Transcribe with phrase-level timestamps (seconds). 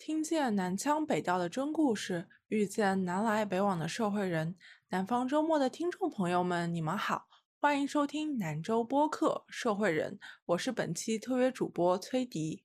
[0.00, 4.56] 听见南腔北调的真故事，遇见南来北往的社会人。
[4.88, 7.26] 南方周末的听众朋友们，你们好，
[7.60, 10.14] 欢迎收听南周播客《社会人》，
[10.46, 12.64] 我是本期特约主播崔迪，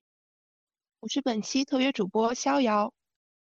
[1.01, 2.93] 我是本期特约主播逍遥。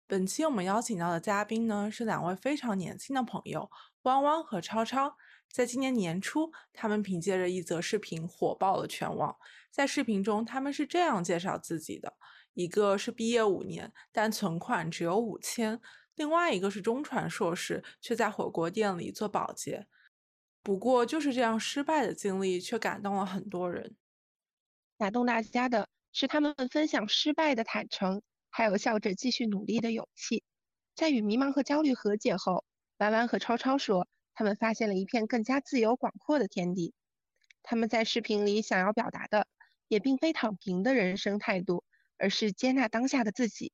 [0.06, 3.72] 本期我们邀请到的嘉宾呢，是两位非常年轻的朋友，
[4.04, 5.16] 弯弯和超超。
[5.52, 9.36] 在今年年初，他们凭借着一则视频火爆了全网。
[9.72, 12.14] 在视频中，他们是这样介绍自己的。
[12.54, 15.78] 一个是毕业五年，但存款只有五千；
[16.16, 19.88] 另外一个是中传硕士，却在火锅店里做保洁。
[20.62, 23.96] 不过，就是这样失败的经历，却感动了很多人。
[24.98, 30.44] 打动大家的是他们分享失败的坦诚，还有笑着继续努力的勇气。
[30.96, 32.66] 在与迷茫和焦虑和解后，
[32.98, 36.94] 弯弯和超超说，他们发现了一片更加自由广阔的天地。
[37.64, 39.48] 他们在视频里想要表达的，
[39.88, 41.86] 也并非躺平的人生态度。
[42.20, 43.72] 而是接纳当下的自己，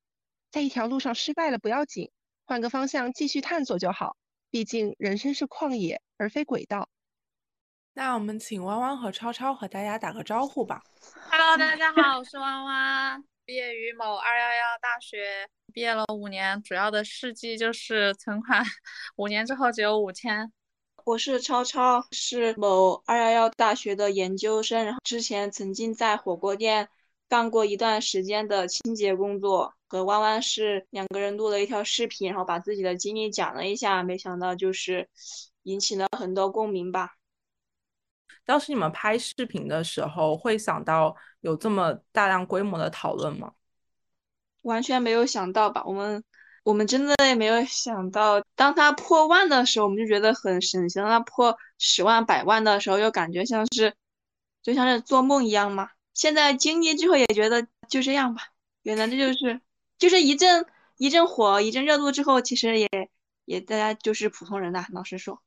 [0.51, 2.11] 在一条路上失败了不要紧，
[2.45, 4.15] 换个方向继续探索就好。
[4.51, 6.87] 毕竟人生是旷野，而非轨道。
[7.93, 10.83] 那我们请弯弯和超超和大家打个招呼吧。
[11.29, 18.63] Hello，大家好，我是弯弯，毕业于某二幺幺大学，毕业了五年，主要的事迹就是存款
[19.15, 20.53] 五年之后只有五千。
[21.03, 26.89] 我是超超，是某二幺幺大学的研究生，然后之前曾经在火锅店。
[27.27, 35.09] 干过一段时间的清洁工作，和弯弯是两个人录了一条视频，然后把自己的经历讲了一下，没想到就是
[35.63, 37.15] 引起了很多共鸣吧。
[38.45, 43.53] 当时你们拍视频的时候，会想到有这么大量规模的讨论吗？
[44.61, 46.23] 完全没有想到吧，我们
[46.63, 53.95] 我们真的也没有想到，当他破万的时候，我们就觉得很神奇；，他破十万、百万的时候，又感觉像是
[54.61, 55.89] 就像是做梦一样吗？
[56.15, 58.41] 现在经历之后也觉得就这样吧，
[58.81, 59.61] 原来这就是
[59.99, 60.65] 就是一阵
[60.97, 62.89] 一阵火一阵热度之后，其实也
[63.45, 64.87] 也大家就是普通人呐。
[64.91, 65.39] 老实说，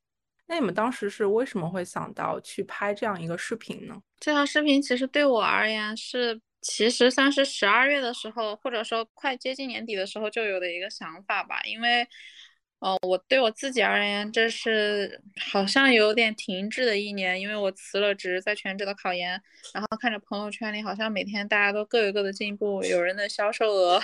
[0.46, 4.00] 那你们当时是为什么会想到去拍这样一个视频呢？
[4.20, 12.06] 这条视频其实对我而言是，其实算是十二月的时候，或者说快接近年底的时候就有的一个想法吧，因为。
[12.80, 19.30] 哦，我对我自己而言，这是好像有点停滞的一年，因为我辞了职，在全职的考研，
[19.74, 24.00] 然后看着朋友圈里好像每天大家都各有各的进步，有人的销售额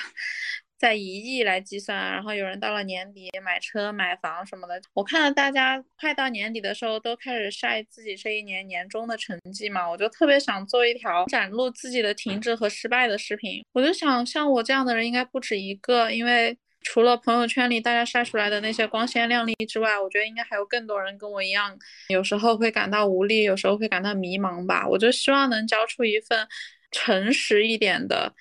[0.76, 4.82] 在一亿来计算，然后有人到了年底买车买房什么的。
[4.92, 13.64] 我看到大家快到年底的时候都开始晒自己这一年年终的成绩嘛，我就特别想做一条展露自己的停滞和失败的视频。
[13.70, 16.58] 我就想，像我这样的人应该不止一个，因为。
[16.84, 21.76] 除了朋友圈里大家晒出来的那些光鲜亮丽之外，我觉得应该还有更多人跟我一样，
[22.08, 24.86] 有时候会感到无力，有时候会感到迷茫吧。
[24.86, 26.46] 我就希望能交出一份
[26.92, 28.32] 诚实一点的，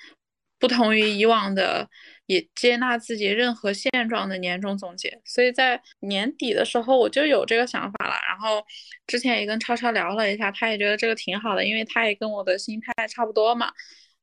[0.60, 1.90] 不同于以往的，
[2.26, 5.22] 也接纳自己任何现状的年终总结。
[5.26, 8.14] 所以在年底的时候，我就有这个想法了。
[8.28, 8.64] 然后
[9.08, 13.72] 之前也跟超超聊了一下，他也觉得这个挺好的，因为他也跟我的心态差不多嘛。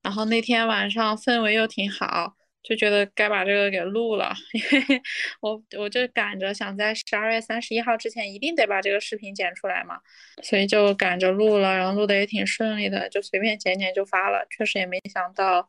[0.02, 2.36] 然后那天晚上氛围又挺好。
[2.62, 5.02] 就觉得该把这个给录了， 因为
[5.40, 9.98] 我我就赶着想在十二月三十一号之前一定得把这个视频剪出来嘛，
[10.42, 14.46] 所以就赶着录了，然后录的也挺顺利的，就随便剪剪就发了。
[14.50, 15.68] 确实也没想到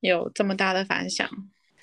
[0.00, 1.28] 有这么大的反响。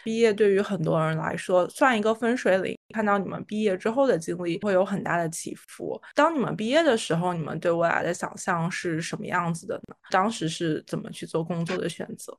[0.04, 6.02] 毕业对于很多人来说算一个分水岭，看到你们毕业之后的经历会有很大的起伏。
[6.16, 9.96] 当你们毕业的时候，你们对未来的想象是什么样子的呢？
[10.10, 12.38] 当时是怎么去做工作的选择？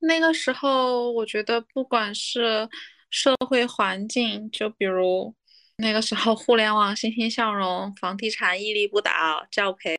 [0.00, 2.68] 那个时候，我觉得不管是
[3.10, 5.34] 社会环境，就比如
[5.78, 9.10] 那个时候互联网欣欣向荣，房地产屹立不倒，
[9.50, 9.96] 教培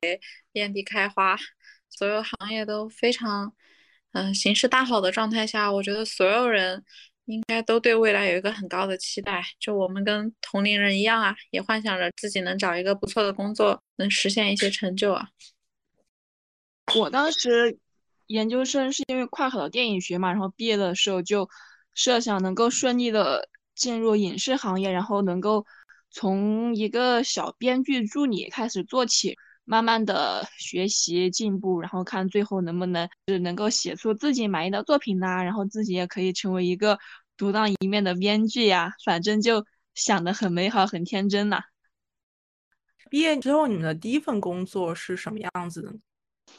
[0.54, 1.38] 遍地开花，
[1.90, 3.54] 所有行业都非常
[4.14, 6.81] 嗯形势大好的状态下，我觉得所有人
[7.26, 9.44] 应该都对未来有一个很高的期待。
[9.60, 15.28] 就我们跟同龄人一样啊，也幻想着自己能找一个不错的工作，能实现一些成就啊。
[16.96, 17.78] 我当时。
[18.30, 21.50] 研究生是因为跨考的电影学嘛，然后毕业的时候就
[21.96, 25.66] 设想能够顺利的进入影视行业，然后能够
[26.12, 29.36] 从一个小编剧助理开始做起，
[29.66, 37.00] 慢慢的学习进步，然后看最后能不能是能够写出自己满意的作品呐，然后自己也可以成为一个
[37.36, 39.66] 独当一面的编剧呀，反正就
[39.96, 41.62] 想的很美好，很天真呐。
[43.10, 45.92] 毕业之后，你们的第一份工作是什么样子的？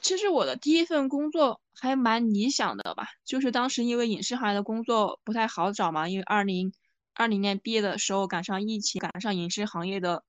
[0.02, 6.72] 其实我的第一份工作还蛮理想的吧，就是当时因为影视行业的工作不太好找嘛，因为二零
[7.14, 10.24] 二零年毕业的时候赶上疫情，赶上影视行业的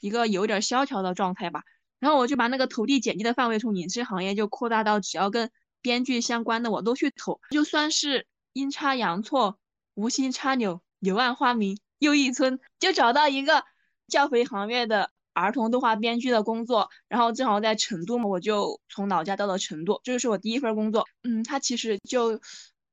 [0.00, 1.62] 一个有点萧条的状态吧。
[1.98, 5.50] 然后我就把那个投递简历的范围从影视行业就扩大到只要跟
[5.82, 9.58] 编剧相关的我都去投，就算是阴差阳错，
[9.94, 13.64] 无心插柳，柳暗花明又一村，就找到一个
[14.08, 16.88] 教培行业的儿童动画编剧的工作。
[17.08, 21.06] 然后正好在成都嘛，我就从老家到了成都，这就是我第一份工作。
[21.22, 22.40] 嗯，他其实就，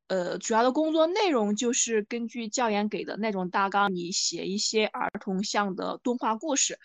[0.07, 6.79] 呃，主要的工作内容就是根据教研给的那种大纲，你写一些儿童向的动画故事。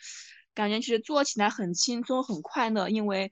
[0.54, 3.30] 感觉其实做起来很轻松很快乐，因为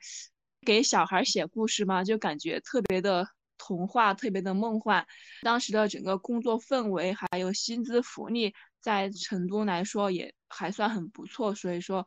[0.65, 3.29] 给小孩写故事嘛，就感觉特别的
[3.59, 5.07] 童话，特别的梦幻。
[5.43, 11.55] 当时的整个工作氛围还有薪资福利，在成都来说也还算很不错。
[11.55, 12.07] 所以说，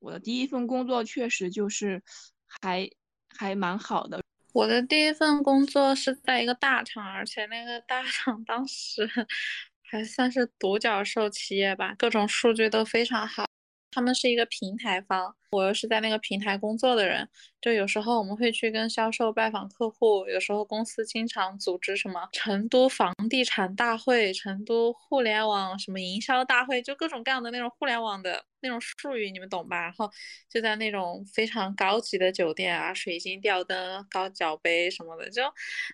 [0.00, 2.02] 我的第一份工作确实就是
[2.48, 2.90] 还
[3.28, 4.20] 还蛮好的。
[4.52, 9.08] 我的第一份工作是在一个大厂，而且那个大厂当时
[9.82, 13.46] 还算是独角兽企业吧，各种数据都非常好。
[13.92, 17.28] 他们是一个平台方，我又是在那个平台工作的人，
[17.60, 29.82] 就有时候我们会去跟销售拜访客户，有时候公司经常组织什么成都房地产大会、成都互联网什么营销大会，就各种各样的那种互联网的那种术语，你们懂吧？
[29.82, 30.10] 然后
[30.48, 35.42] 就在那种非常高级的酒店啊，水晶吊灯、高脚杯什么的，就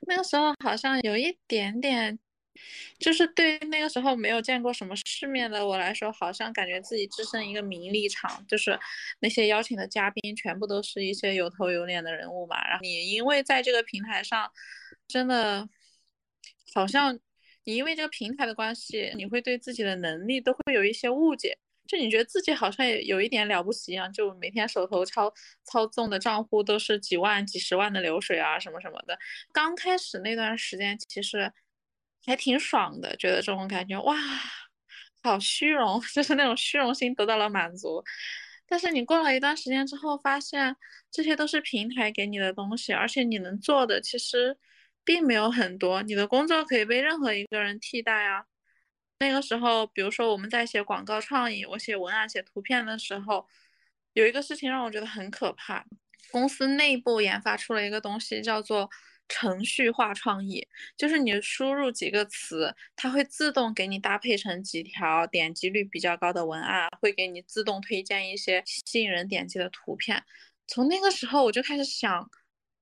[0.07, 2.19] 那个时候好像有一点点。
[2.99, 8.79] 就是对那个时候没有见过什么世面的我来说，好像感觉自己置身一个名利场，就是
[9.21, 12.57] 那些邀请的嘉宾全部都是一些有头有脸的人物嘛。
[12.67, 14.51] 然后你因为在这个平台上，
[15.07, 15.69] 真的
[16.75, 17.17] 好像
[17.65, 21.57] 你因为这个平台的关系，你会对自己的能力都会有一些误解，
[21.87, 25.33] 就你觉得自己好像也有一点了不起一样，就每天手头操
[25.63, 29.17] 操纵的账户都是几万、几十万的流水啊，什么什么的。
[29.53, 31.53] 刚开始那段时间，其实。
[32.29, 34.15] 还挺爽的，觉得这种感觉哇，
[35.23, 38.05] 好虚荣， 就是那种虚荣心得到了满足。
[38.67, 40.77] 但是你过了一段时间之后，发现
[41.11, 44.59] 这些都是平台给你的东西，而且你能做的其实
[45.05, 46.03] 并没有很多。
[46.03, 48.45] 你的工作可以被任何一个人替代啊。
[49.21, 53.47] 那个时候，比如说我们在写广告创意，我写文案、写图片的时候，
[54.13, 55.87] 有一个事情让我觉得很可怕。
[56.31, 58.91] 公司内部研发出了一个东西，叫做。
[59.29, 60.67] 程序化创意
[60.97, 70.23] 就是你输入几个词，它会自动给你搭配成几条点击率比较高的文案，会给你自动推荐一些吸引人点击的图片。
[70.67, 72.29] 从那个时候我就开始想，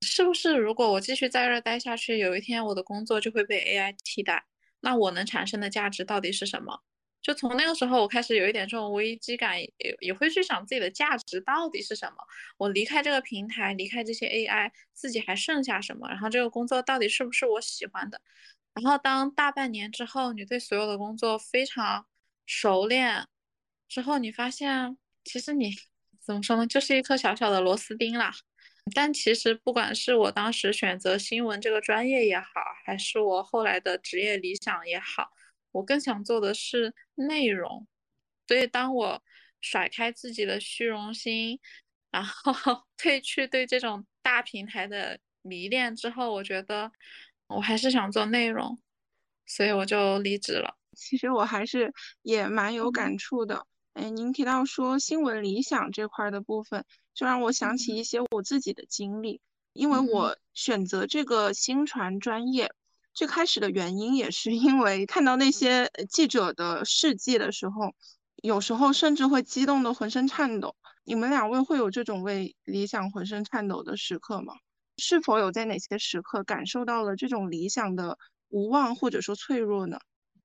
[0.01, 4.45] 是不是如果我继续在这儿待下去，有一天我的工作就会被 AI 替代？
[4.79, 6.81] 那我能产生的价值到底是什么？
[7.27, 9.69] 就从那个时候，我开始有一点这种危机感，也
[9.99, 12.15] 也会去想自己的价值到底是什么。
[12.57, 16.07] 我离开这个平台，离开这些 AI，自己还剩下什么？
[16.07, 18.21] 然后这个工作到底是不是我喜欢的？
[18.75, 22.05] 然后当大半年之后，你对所有的工作非常
[22.45, 23.27] 熟练
[23.89, 25.75] 之后，你发现其实你
[26.21, 28.33] 怎么说呢，就是一颗小小的螺丝钉啦。
[28.95, 32.47] 但其实不管是我当时选择新闻这个专业也好，
[32.85, 35.33] 还是我后来的职业理想也好。
[35.71, 37.87] 我更想做的是内容，
[38.47, 39.23] 所以当我
[39.61, 41.59] 甩开自己的虚荣心，
[42.11, 42.53] 然后
[42.97, 46.91] 褪去对这种大平台的迷恋之后，我觉得
[47.47, 48.79] 我还是想做内容，
[49.45, 50.75] 所以我就离职了。
[50.95, 51.93] 其实我还是
[52.23, 53.67] 也蛮有感触的。
[53.93, 59.41] 哎，您提到说新闻理想这块的部分，就让我想起一些我自己的经历，
[59.73, 62.71] 因为我选择这个新传专业。
[63.17, 67.95] 最开始的原因也是因为看到那些记者的事迹的时候，
[68.43, 70.75] 有时候甚至会激动的浑身颤抖。
[71.03, 74.53] 你们两位会有这种为理想浑身颤抖的时刻吗？
[74.99, 78.19] 是否有在哪些时刻感受到了这种理想的
[78.49, 79.97] 无望或者说脆弱呢？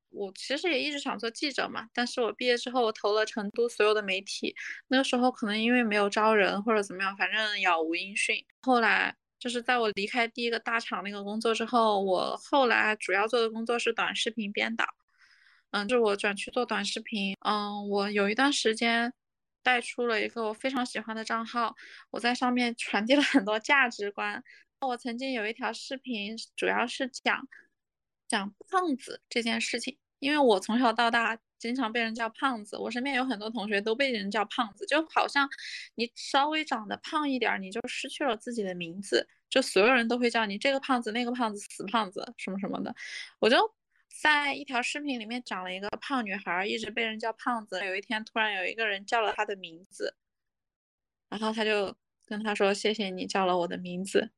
[0.08, 4.54] 我其实也一直想做记者嘛，但是我毕业之后我投了成都所有的媒体，
[4.88, 8.42] 那个时候可能因为没有招人或者怎么样，反正杳无音讯。
[8.62, 9.14] 后来。
[9.42, 14.86] 就是在我离开第一个大厂那个工作之后，我后来主要做的工作是短视频编导，
[15.72, 19.12] 嗯，就我转去做短视频，嗯，我有一段时间
[19.64, 21.74] 带出了一个我非常喜欢的账号，
[22.10, 24.44] 我在上面传递了很多价值观。
[24.78, 27.48] 我曾经有一条视频，主要是讲
[28.28, 31.36] 讲胖子这件事情，因为我从小到大。
[31.62, 35.48] 经常被人叫胖子，我身边有很多同学都被人叫胖子，就好像
[35.94, 42.92] 你稍微长得胖一点，你就失去了自己的名字，就所有人都会叫你这个胖子、那个胖子、死胖子什么什么的。
[43.38, 43.56] 我就
[44.20, 47.80] 在一条视频里面讲了一个胖女孩，一直被人叫胖子。
[47.86, 50.16] 有一天突然有一个人叫了她的名字，
[51.28, 51.94] 然后他就
[52.26, 54.30] 跟她说：“谢谢你叫了我的名字。”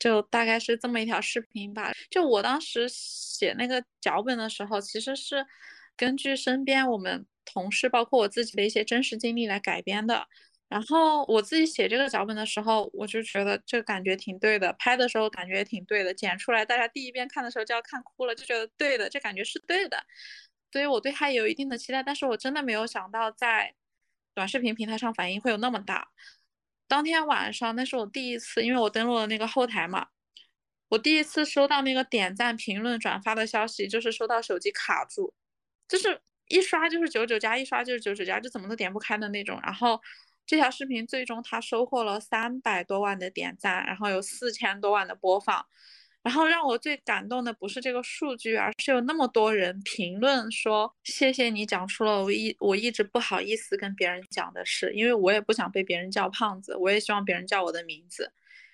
[0.00, 1.92] 就大概是这么一条视频吧。
[2.10, 5.46] 就我当时写那个脚本的时候，其实是。
[5.96, 10.26] 根据身边我们同事，包括我自己的一些真实经历来改编的。
[10.68, 20.02] 然后我自己写这个脚本的时候，我就觉得这个感觉挺对的，拍的时候感觉也挺对的，剪出来大家第一遍看的时候就要看哭了，就觉得对的，这感觉是对的，
[20.72, 23.74] 所以我对它有一定的期待，但是我真的没有想到在
[24.34, 26.08] 短视频平台上反应会有那么大。
[26.88, 30.08] 当天晚上，那是我第一次，因为我登录了那个后台嘛，
[30.88, 35.34] 我第一次收到那个点赞、评论、转发的消息，就是收到手机卡住，
[35.92, 36.18] 就是
[36.48, 40.00] 一刷就是九九加，一刷就是九九加，就怎么都点不开的那种，然后。
[40.44, 45.64] 这条视频最终它收获了三百多万的点赞，然后有四千多万的播放，
[46.20, 58.32] 然后让我最感动的不是这个数据，而是有那么多人评论说谢谢你讲出了我一我一直不好意思跟别人讲的事，因为我也不想被别人叫胖子，我也希望别人叫我的名字。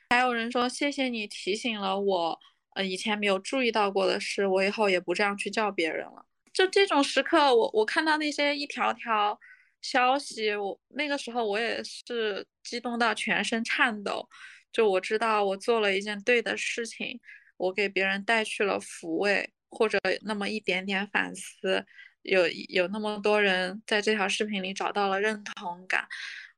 [0.08, 2.40] 还有人说谢谢你提醒了我，
[2.74, 6.24] 呃以前没有注意到过的事，我以后也不这样去叫别人了。
[6.58, 9.38] 就这种时刻，我我看到那些一条条。
[9.80, 14.28] 消息，我那个时候我也是激动到全身颤抖，
[14.72, 17.20] 就我知道我做了一件对的事情，
[17.56, 21.86] 我给别人带去了抚慰或者那么一点点反思，
[22.22, 26.08] 有有那么多人在这条视频里找到了认同感，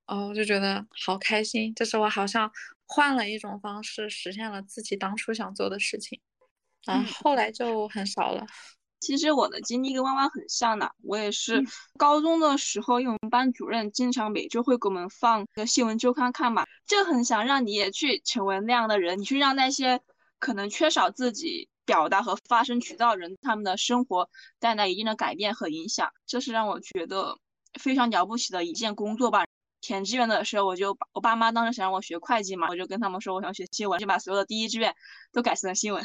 [0.07, 2.51] 哦，我就觉得好开心，就是我好像
[2.87, 6.19] 换了一种方式实现了自己当初想做的事情，
[6.87, 8.47] 啊，后来就很少了。
[9.01, 11.65] 其实我的经历跟弯弯很像的，我也是
[11.99, 20.01] 高中的时候，因为我们班主任经常每周会给我们放个新闻周刊看嘛，就很想让你也去成为那样的人，你去让那些
[20.39, 24.29] 可能缺少自己表达和发声渠道人，他们的生活
[24.59, 27.39] 带来一定的改变和影响，这是让我觉得
[27.81, 29.47] 非常了不起的一件工作吧。
[29.81, 34.95] 填志愿的时候，我就我爸妈当时想让我学会计嘛，我就跟他们说我想学新闻，就把所有的第一志愿
[35.33, 36.05] 都改成了新闻。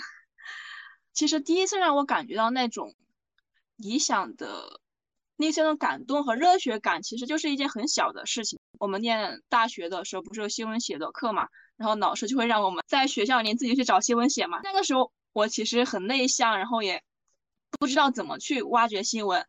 [1.15, 2.93] 其实第一次让我感觉到那种
[3.77, 4.81] 理想的
[5.37, 8.59] 那些种感动和热血感，其实就是一件很小的事情。
[8.79, 14.59] 我们念大学的时候不是有新闻写作课嘛，然后老师就会让我们在学校里自己去找新闻写嘛。
[14.63, 17.01] 那个时候我其实很内向，然后也
[17.79, 19.45] 不知道怎么去挖掘新闻。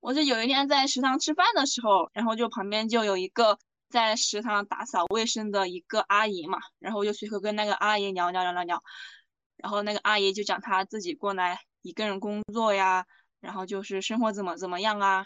[0.00, 8.82] 我就有一天在食堂吃饭的时候，然后就旁边就有一个在食堂打扫卫生的一个阿姨嘛，然后我就随口跟那个阿姨聊聊聊聊聊。
[9.56, 13.06] 然后那个阿姨就讲她自己过来一个人工作呀，
[13.40, 15.24] 然后就是生活怎么怎么样啊，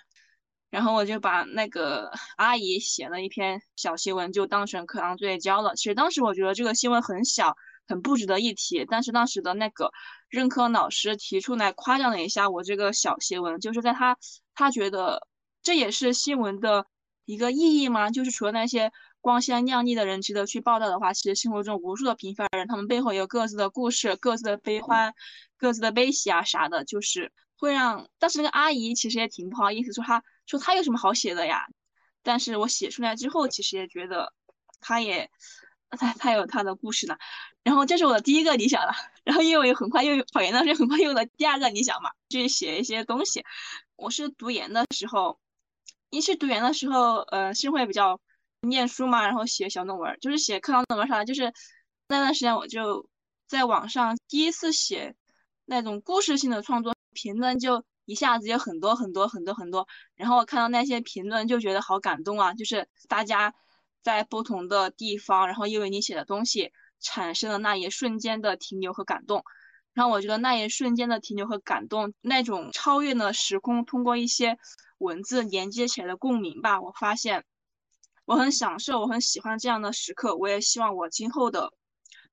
[0.70, 5.74] 然后我就把那个 阿姨写了一篇小新闻，就当成课堂作业交了。
[5.74, 7.56] 其实当时我觉得这个新闻很小，
[7.86, 9.90] 很不值得一提，但是当时的那个
[10.28, 14.16] 任课老师提出来夸奖了一下我这个小新闻，就是在他
[14.54, 15.26] 他觉得
[15.62, 16.86] 这也是新闻的
[17.24, 18.10] 一个意义吗？
[18.10, 18.92] 就是除了那些。
[19.28, 25.12] 光鲜亮丽的人值得去报道的话，其实生活中无数的平凡人，他们背后有各自的故事、各自的悲欢、
[25.58, 28.08] 各自的悲喜啊啥的，就是会让。
[28.18, 31.66] 但是那个阿姨其实也挺不好意思，说她说她有什么好写的呀？
[32.22, 34.32] 但是我写出来之后，其实也觉得
[34.80, 35.30] 她也
[35.90, 37.14] 她她有她的故事呢。
[37.62, 38.94] 然后这是我的第一个理想了。
[39.24, 43.44] 然后因为很快又考研的时，很快又有了第二个理想嘛，去写一些东西。
[43.94, 45.38] 我是读研的时候，
[46.08, 48.18] 一是读研的时候，呃，是会比较。
[48.62, 51.24] 念书嘛，然后写小论文，就是写课堂论文啥的。
[51.24, 51.52] 就是
[52.08, 53.08] 那段时间，我就
[53.46, 55.14] 在网上第一次写
[55.64, 59.86] 那种故事性的创作，评论就一下子有很多很多很多很多。
[60.16, 62.52] 然后我看到那些评论，就觉得好感动啊！
[62.54, 63.54] 就是大家
[64.02, 69.44] 在不同的地方，然后因为你写的东西产生了那一瞬间的停留和感动。
[69.94, 74.58] 然后我觉得那一瞬间的停留和感动，那种超越了时空，通过一些
[74.98, 77.44] 文字连接起来的共鸣吧，我发现。
[78.28, 80.36] 我很享受，我很喜欢这样的时刻。
[80.36, 81.72] 我也希望我今后的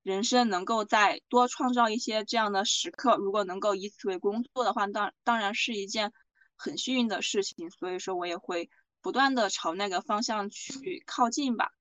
[0.03, 3.15] 人生能够再多创造一些这样的时刻。
[3.15, 6.11] 如果能够以此为工作的话，当当然是一件
[6.57, 7.69] 很幸运的事情。
[7.71, 8.69] 所以说我也会
[9.01, 11.71] 不断的朝那个方向去靠近吧。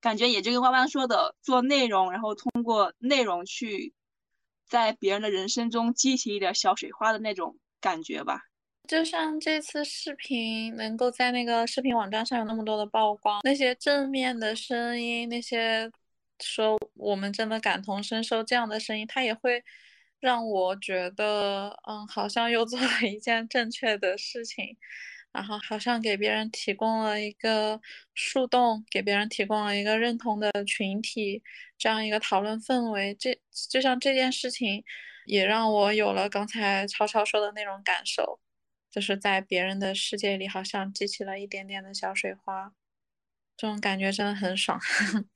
[0.00, 3.94] 感觉也就跟弯弯说的，做内容，然后通过内容去
[4.66, 8.40] 在别人的人生中激起一点小水花的那种感觉吧。
[8.90, 15.88] 就像这次视频能够在那个视频网站上有那么多的曝光，那些正面的声音，那些
[16.40, 19.62] 说我们真的感同身受这样的声音，它也会
[20.18, 24.76] 让我觉得，嗯，好像又做了一件正确的事情，
[25.30, 27.80] 然后好像给别人提供了一个
[28.12, 31.40] 树洞，给别人提供了一个认同的群体，
[31.78, 33.14] 这样一个讨论氛围。
[33.14, 33.38] 这
[33.70, 34.82] 就像这件事情，
[35.26, 38.40] 也让我有了刚才超超说的那种感受。
[38.90, 42.72] 就是在别人的世界里，好像激起了一点点的小水花，
[43.56, 44.80] 这种感觉真的很爽。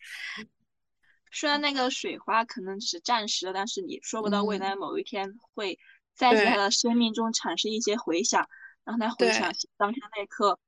[1.30, 5.78] 虽然那个水花可能只是暂时的，但是你说不到未来某一天会
[6.14, 8.48] 在他的生命中产生一些回响，
[8.84, 10.58] 让他回想当下那一刻，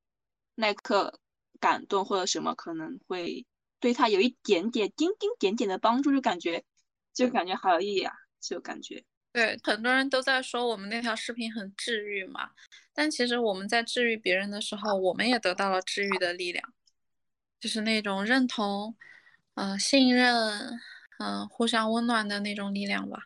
[0.55, 1.21] 那一刻
[1.61, 3.47] 感动或者什么，可能会
[3.79, 6.65] 对他有一点点、丁丁点点的帮助，就感觉
[7.13, 9.05] 就感觉好有意义啊，就感觉。
[9.37, 12.49] 对，很多人都在说我们那条视频很治愈嘛，
[12.95, 16.73] 但其实我们在治愈别人的时候，我们也得到了治愈的力量，
[17.61, 18.97] 就是那种认同、
[19.53, 20.81] 呃信任、
[21.19, 23.25] 嗯互相温暖的那种力量吧。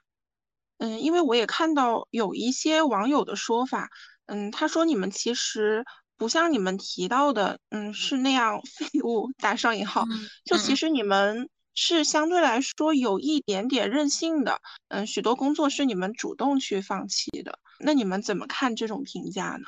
[0.79, 3.89] 嗯，因为我也看到有一些网友的说法，
[4.27, 5.85] 嗯，他说你们其实
[6.17, 10.05] 不像你们提到的，嗯，是那样 废物打上引号，
[10.45, 19.67] 就其实你们是相对来说有一点点任性的，嗯，许多工作是你们主动去放弃的，那你们怎么看这种评价呢？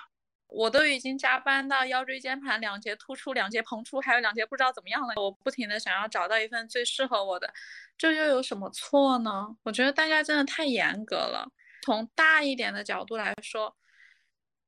[0.49, 5.15] 我都已经加班到腰椎间盘两节突出、两节膨出，还有两节不知道怎么样了。
[5.17, 7.51] 我不停的想要找到一份最适合我的，
[7.97, 9.57] 这又有什么错呢？
[9.63, 11.49] 我觉得大家真的太严格了。
[11.85, 13.75] 从大一点的角度来说，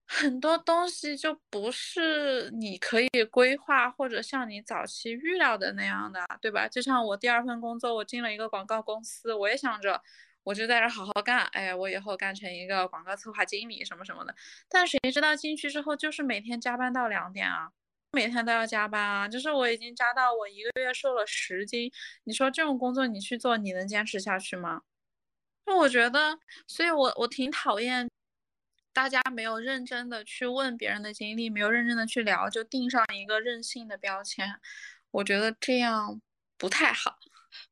[0.07, 6.69] 很多东西就不是你可以规划或者像你早期预料的那样的，对吧？
[6.69, 10.03] 就像我第二份工作，我进了一个广告公司，我也想着。
[10.45, 14.35] 我就在这好好干，哎，我以后干成一个广告策划经理什么什么的。
[14.69, 17.71] 但谁知道进去之后就是每天加班到两点啊，
[18.13, 19.27] 每天都要加班啊。
[19.27, 21.91] 就是我已经加到我一个月瘦了十斤，
[22.25, 24.83] 你说这种工作你去做，你能坚持下去吗？
[25.65, 28.07] 那我觉得，所以我我挺讨厌
[28.95, 34.49] 大家没有认真的去问别人的经历，没有认真的去聊，就定上一个任性的标签。
[35.11, 36.23] 我觉得这样
[36.57, 37.19] 不太好。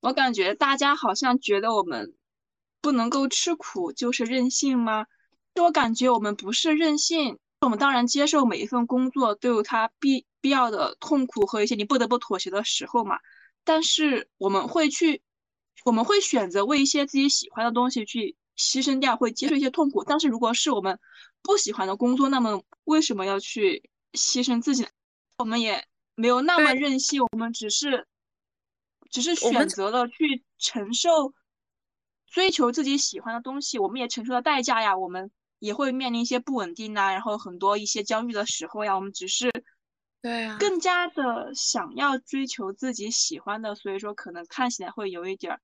[0.01, 2.15] 我感觉大家好像觉得我们。
[2.85, 5.07] 不能够吃苦就是任性吗？
[5.55, 13.21] 我感觉我们不是任性，我们当然接受每一份工作都有它必必要的痛苦和一些你不得不妥协的时候嘛。
[13.63, 15.23] 但是我们会去，
[15.85, 20.05] 我们会选择为一些自己喜欢的东西去牺牲掉，会接受一些痛苦。
[20.05, 20.99] 但是如果是我们
[21.43, 24.87] 不喜欢的工作，那么为什么要去牺牲自己？
[25.39, 28.07] 我们也没有那么任性，我们只是
[29.11, 31.35] 只是选择了去承受。
[32.33, 34.97] 追求自己喜欢的东西，我们也承受了代价呀。
[34.97, 38.95] 我们也会面临一些不稳定啊，然后很多一些焦虑的时候呀。
[38.95, 39.53] 我们只是，
[40.23, 45.61] 对啊，更加的想要追求自己喜欢的，所以说可能看起来会有一点儿。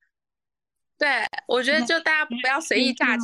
[0.98, 1.08] 对，
[1.46, 3.22] 我觉得就大家不要随意嫁接，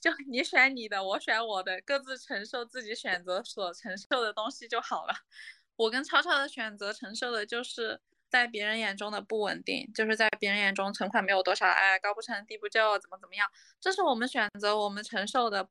[0.00, 5.14] 就你选你的，我选我的，各自承受自己选择所承受的东西就好了。
[5.76, 8.00] 我跟超超的选择承受的就是。
[8.28, 13.48] 在别人眼中的不稳定，就是在别人眼中存款没有多少，哎，高不成低不就，怎么怎么样？
[13.80, 15.66] 这是我们选择，我们承受的。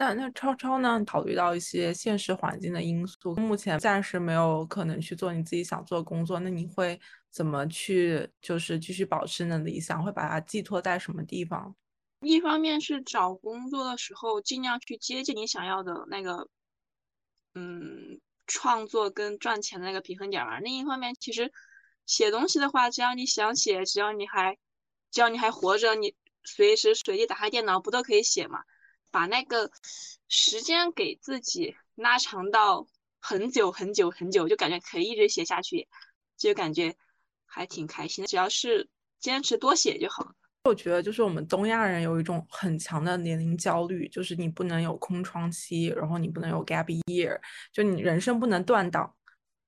[0.00, 1.04] 那那超超呢？
[1.04, 6.40] 考虑到一些现实环境的因素，目前暂时没有可能去做你自己想做的工作。
[6.40, 6.98] 那你会
[7.30, 10.02] 怎么去，就是继续保持你的理想？
[10.02, 11.76] 会把它寄托在什么地方？
[12.22, 16.48] 一方面是找工作的时候，尽量去接近你想要的那个，
[17.54, 20.58] 嗯，创作跟赚钱的那个平衡点吧。
[20.60, 21.52] 另一方面，其实。
[22.06, 24.58] 写东西的话，只要你想写，只要你还，
[25.12, 28.58] 只要你还活着，你随时随地打开电脑不都可以写嘛？
[29.10, 29.70] 把那个
[30.28, 32.86] 时间给自己拉长到
[33.18, 35.88] 很久很久很久，就感觉可以一直写下去，
[36.36, 36.94] 就感觉
[37.46, 38.24] 还挺开心。
[38.26, 40.32] 只要是坚持多写就好。
[40.64, 47.40] 我觉得就是我们东亚人有一种很强的年龄焦虑，就是你不能有空窗期，然后你不能有 gap year，
[47.72, 49.14] 就你人生不能断档。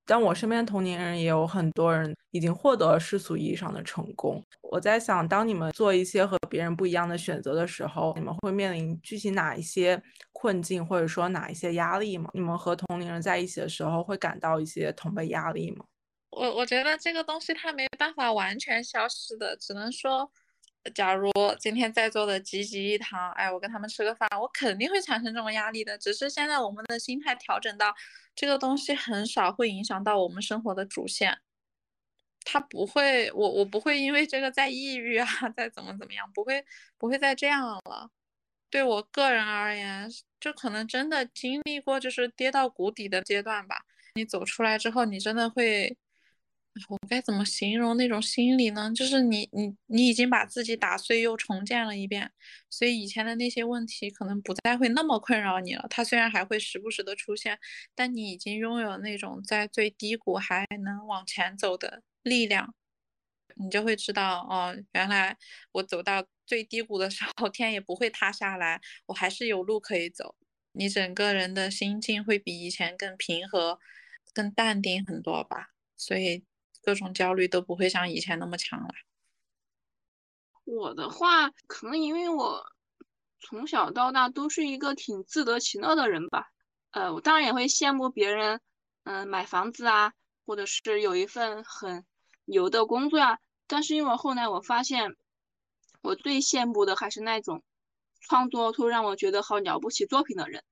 [0.04, 4.42] 但我身边同龄人也有很多人已经获得了世俗意义上的成功。
[4.62, 12.30] 我在想，当你们做一些和别人不一样的选择的时候，你们会面临具体哪一些困境，或者说哪一些压力吗？
[12.34, 15.84] 你们和同龄人在一起的时候，会感到一些同辈压力吗？
[16.30, 20.30] 我我觉得这个东西它没办法完全消失的，只能说。
[20.94, 25.96] 假如今天在座的济济一堂，哎，我跟他们吃个饭，我肯定会产生这种压力的。
[25.96, 27.94] 只是现在我们的心态调整到，
[28.34, 31.38] 这个东西很少会影响到我们生活的主线，
[32.44, 36.64] 他不会，我我不会因为这个再抑郁啊， 再怎么怎么样，不会
[36.98, 38.10] 不会再这样了。
[38.68, 43.84] 对我个人而言，就可能真的经历过就是跌到谷底的阶段吧。
[44.14, 45.96] 你走出来之后，你真的会。
[46.88, 48.90] 我该怎么形容那种心理呢？
[48.94, 52.32] 就是你你你已经把自己打碎又重建了一遍，
[52.70, 55.87] 所以以前的那些问题可能不再会那么困扰你了。
[55.90, 57.58] 它虽然还会时不时的出现，
[57.94, 62.74] 但你已经拥有那种在最低谷还能往前走的力量，
[63.56, 65.37] 你就会知道哦，原来
[65.72, 70.37] 我走到最低谷的时候，天也不会塌下来，我还是有路可以走。
[70.72, 73.78] 你整个人的心境会比以前更平和、
[74.32, 76.44] 更淡定很多吧，所以。
[76.82, 78.88] 各种焦虑都不会像以前那么强了。
[80.64, 82.64] 我的话，可能因为我
[83.40, 86.52] 从小到大都是一个挺自得其乐的人吧。
[86.90, 88.60] 呃，我当然也会羡慕别人，
[89.04, 90.12] 嗯，买房子啊，
[90.46, 92.04] 或者是有一份很
[92.44, 93.38] 牛的工作呀。
[93.66, 95.16] 但是因为后来我发现，
[96.00, 97.62] 我最羡慕的还是那种
[98.20, 100.62] 创作出让我觉得好了不起作品的人。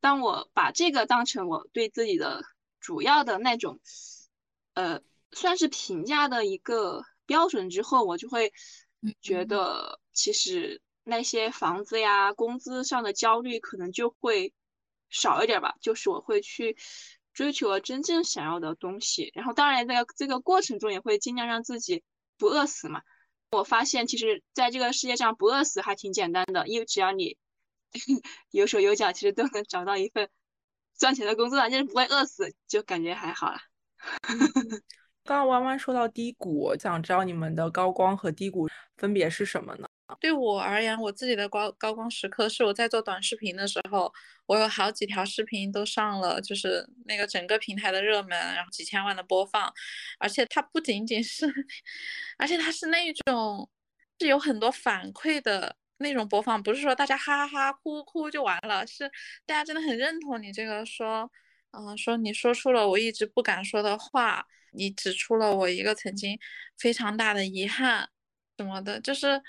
[0.00, 2.44] 当我把这个当成我对自己的
[2.80, 3.80] 主要的那种，
[4.74, 8.52] 呃，算是评价的一个标准之后，我就会
[9.20, 14.52] 觉得其实那些房子呀、工资上的焦虑可能就会
[15.08, 15.74] 少一点吧。
[15.80, 16.76] 就是我会去
[17.32, 22.02] 追求我真正想要的东西，然后当然在这个过程中也会尽量让自己
[22.38, 23.02] 不饿死嘛。
[23.50, 27.36] 我发现其实在这个世界上不饿死还挺简单的，因为只要你。
[28.50, 30.30] 有手有脚，其实都能找到一份
[30.96, 33.58] 赚钱的工作，就是不会饿死，就感觉还好了。
[35.24, 39.88] 刚刚弯弯说到低谷，我想知道你们的高光和低谷分别是什么呢？
[40.20, 44.12] 对我而言，我自己的高高光时刻是我在做短视频的时候，
[44.46, 49.72] 我有好几条视频都上了，就是那个整个平台的热门，然后几千万的播放，
[50.18, 51.46] 而且它不仅仅是，
[52.36, 53.70] 而且它是那种
[54.20, 55.76] 是有很多反馈的。
[55.98, 59.08] 那种播放不是说大家哈哈哈哭哭就完了，是
[59.46, 61.30] 大家真的很认同你这个说，
[61.70, 66.38] 嗯，说你说出了我一直不敢说的话，你指出了我一个曾经
[66.78, 68.08] 非常大的遗憾
[68.58, 69.40] 什么的，就是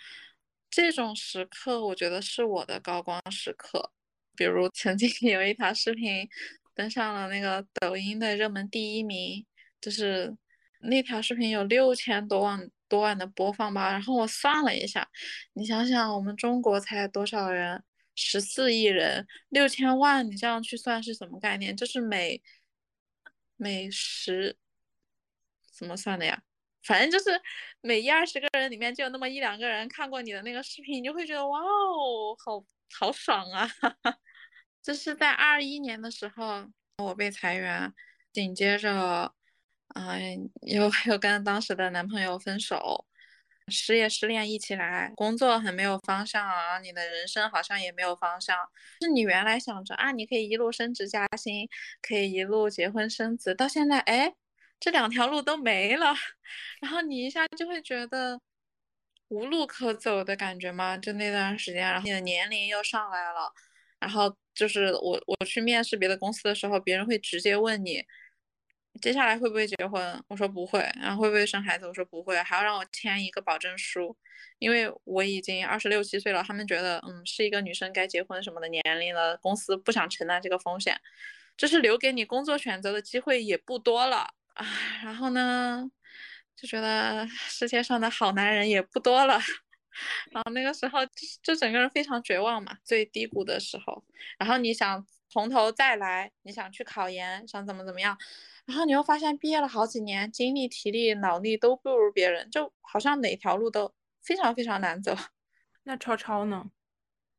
[0.70, 3.92] 这种时刻，我觉得是我的高光时刻。
[4.36, 6.28] 比如曾经 有一条视频
[6.76, 9.46] 登上了那个抖音的热门第一名，
[9.82, 10.36] 就是
[10.82, 12.70] 那条视频有六千多万。
[12.90, 15.10] 多万的播放吧，然后我算了一下，
[15.54, 17.84] 你想想，我们中国才多少人？
[18.14, 21.76] 十四亿人，六千万，你这样去算是什么概念？
[21.76, 22.40] 就是每
[23.58, 24.56] 每十
[25.74, 26.42] 怎么算的呀？
[26.84, 27.42] 反正就是
[27.82, 32.64] 每一二十个人里面就有那么一两个人看过你的那个视频，你就会觉得哇哦，好
[33.00, 33.70] 好爽啊！
[34.82, 36.66] 这是在二一年的时候，
[36.98, 37.94] 我被裁员，
[38.32, 39.34] 紧接着。
[39.90, 43.06] 哎，又又跟当时的男朋友分手，
[43.68, 48.58] 失业失恋一起来，工作很没有方向啊，你的人生好像也没有方向。
[49.02, 51.70] 是你原来想着啊，你可以一路升职加薪，
[52.02, 54.34] 可以一路结婚生子，到现在哎，
[54.84, 56.14] 这两条路都没了，
[56.82, 58.38] 然后你一下就会觉得
[59.30, 60.98] 无路可走的感觉嘛。
[60.98, 63.50] 就那段时间，然后你的年龄又上来了，
[63.98, 68.04] 然后就是我我去面试别的公司的时候，别人会直接问你。
[69.02, 70.22] 接下来会不会结婚？
[70.28, 70.80] 我说不会。
[71.02, 71.88] 然后会不会生孩子？
[71.88, 72.36] 我说不会。
[72.44, 74.16] 还要让我签一个保证书，
[74.60, 76.44] 因为我已经二十六七岁了。
[76.44, 81.00] 他们觉得，嗯，是一个女生该结婚什么的年龄了，公司不想承担这个风险，
[81.56, 84.66] 就是留给你工作选择的机会也不多了啊。
[85.04, 85.90] 然后呢，
[86.56, 89.40] 就觉得世界上的好男人也不多了。
[90.32, 91.12] 然后那个时候就
[91.44, 94.04] 就整个人非常绝望嘛，最低谷的时候。
[94.40, 98.18] 然后你想从头再来，你想去考研，想怎么怎么样。
[98.66, 105.16] 然后你又发现毕业了好几年，精力、体力、脑力都不如别人，就好像哪条路都非常非常难走。
[105.84, 106.72] 那超超呢？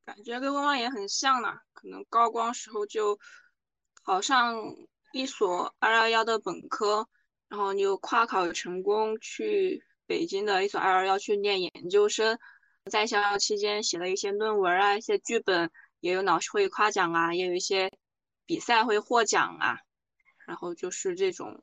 [0.05, 1.59] 感觉跟汪汪也很像呢。
[1.73, 3.19] 可能高光时候就
[4.05, 4.55] 考上
[5.15, 7.07] 一所二幺幺的本科，
[7.49, 12.37] 然后你又跨考成功，去北京的一所二幺幺去念研究生，
[12.91, 17.93] 在校期间写了一些论文啊，一些剧本，也有老师会夸奖啊，也有一些
[18.45, 19.79] 比赛会获奖啊。
[20.49, 21.63] 然后就是这种，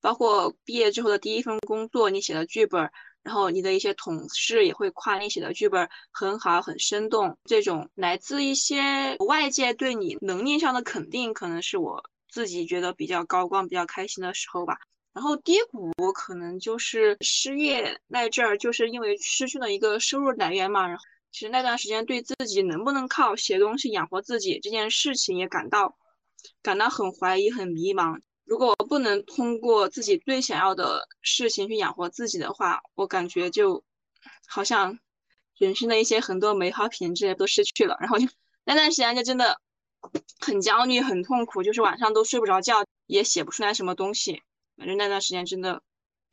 [0.00, 2.90] 包括毕业之后的第一份工作，你写的剧本，
[3.22, 7.38] 然后你的一些同事也会夸你写的剧本很好、很生动。
[7.44, 14.78] 这种来自一些外界对你能力上的肯定，可能是我自己觉得比较高光、比较开心的时候吧。
[15.12, 20.86] 然后低谷可能就是失业那阵儿，就是因为失去了一个收入来源嘛。
[20.86, 25.96] 然后其实那段时间对自己能不能靠写东西养活自己这件事情也感到。
[26.62, 28.18] 感到很怀疑、很迷茫。
[28.46, 33.84] 如果我不能通过自己最想要的事情去养活自己的话，我感觉就
[34.46, 34.98] 好像
[35.58, 37.94] 人生的一些很多美好品质都失去了。
[38.00, 38.26] 然后就
[38.64, 39.60] 那段时间就真的
[40.40, 44.42] 很焦虑、很痛苦，就是晚上都睡不着觉，也写不出来什么东西。
[44.76, 45.82] 反正那段时间真的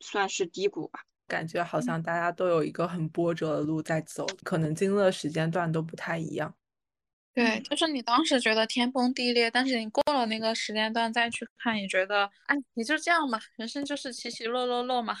[0.00, 1.00] 算是低谷吧。
[1.26, 6.54] 感觉好像大家都有一个很波折的路在走，可能经历的时间段都不太一样。
[7.34, 15.14] 对，就是你当时觉得天崩地裂，但是你过了那个时间段再去看，也觉得，哎，也就这样嘛，人生就是起起落落落嘛。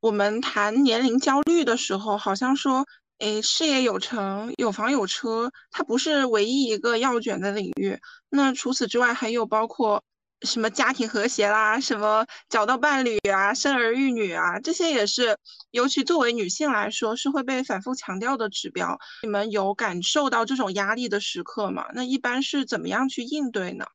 [0.00, 2.84] 我们谈年龄焦虑的时候，好像说，
[3.22, 7.96] 哎，事业有成、有房有车，它不是唯一一个要卷的领域。
[8.28, 10.02] 那除此之外，还有包括。
[10.44, 15.38] 什么家庭和谐啦，什么找到伴侣啊，生儿育女啊，这些也是，
[15.70, 18.98] 尤其作为女性来说，是会被反复强调的指标。
[19.22, 21.86] 你们有感受到这种压力的时刻吗？
[21.94, 23.86] 那一般是怎么样去应对呢？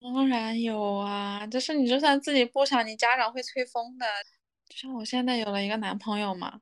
[0.00, 4.06] 当然有啊，就是你就算自己不想，你家长会催疯的。
[4.68, 6.60] 就像我现在有了一个男朋友嘛，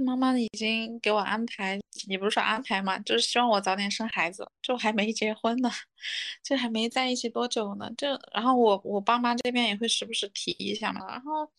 [0.00, 5.70] 妈妈已经给我安排，也不是说安排嘛，就是希望我早点生孩子，就还没结婚呢，
[6.42, 7.90] 就还没在一起多久呢。
[7.96, 11.50] 就然后我我爸妈这边也会时不时提一下嘛，然后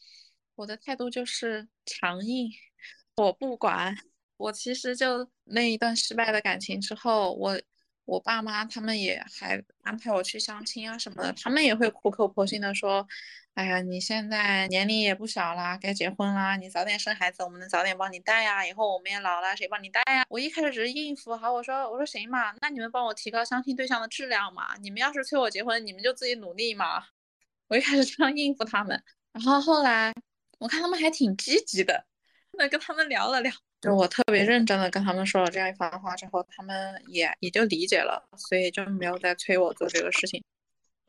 [0.55, 2.51] 我的态度就是强硬，
[3.17, 3.95] 我不管。
[4.37, 7.61] 我其实就那一段失败的感情之后，我。
[8.05, 13.07] 我爸妈他们也还安排我去相亲啊什么的，他们也会苦口婆心的说
[13.53, 18.65] ：“哎呀，你现在年龄也不小啦，该结婚啦，你早点生孩子，我们能早点帮你带呀。
[18.65, 27.03] 以后我们也老了，谁帮你带呀？”我一开始只是应付，好，我说我说行嘛，那你们帮我提高相亲对象的质量嘛，你们要是催我结婚，你们就自己努力嘛。
[27.67, 30.13] 我一开始这样应付他们，然后后来
[30.57, 32.05] 我看他们还挺积极的，
[32.51, 33.51] 那跟他们聊了聊。
[33.81, 40.41] 就我特别认真的跟他们说了这样一番话之后，他们也也就理解了，所以就没有再催我做这个事情。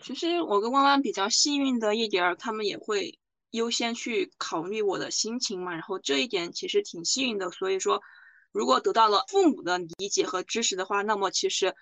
[0.03, 3.19] 其实我跟弯弯比较幸运的一点，他们也会
[3.51, 7.51] 优先去考虑我的心情嘛，然后这一点其实挺幸运的。
[7.51, 8.03] 所以说，
[8.51, 11.75] 如果得到了父母的理解和支持的话，那么其实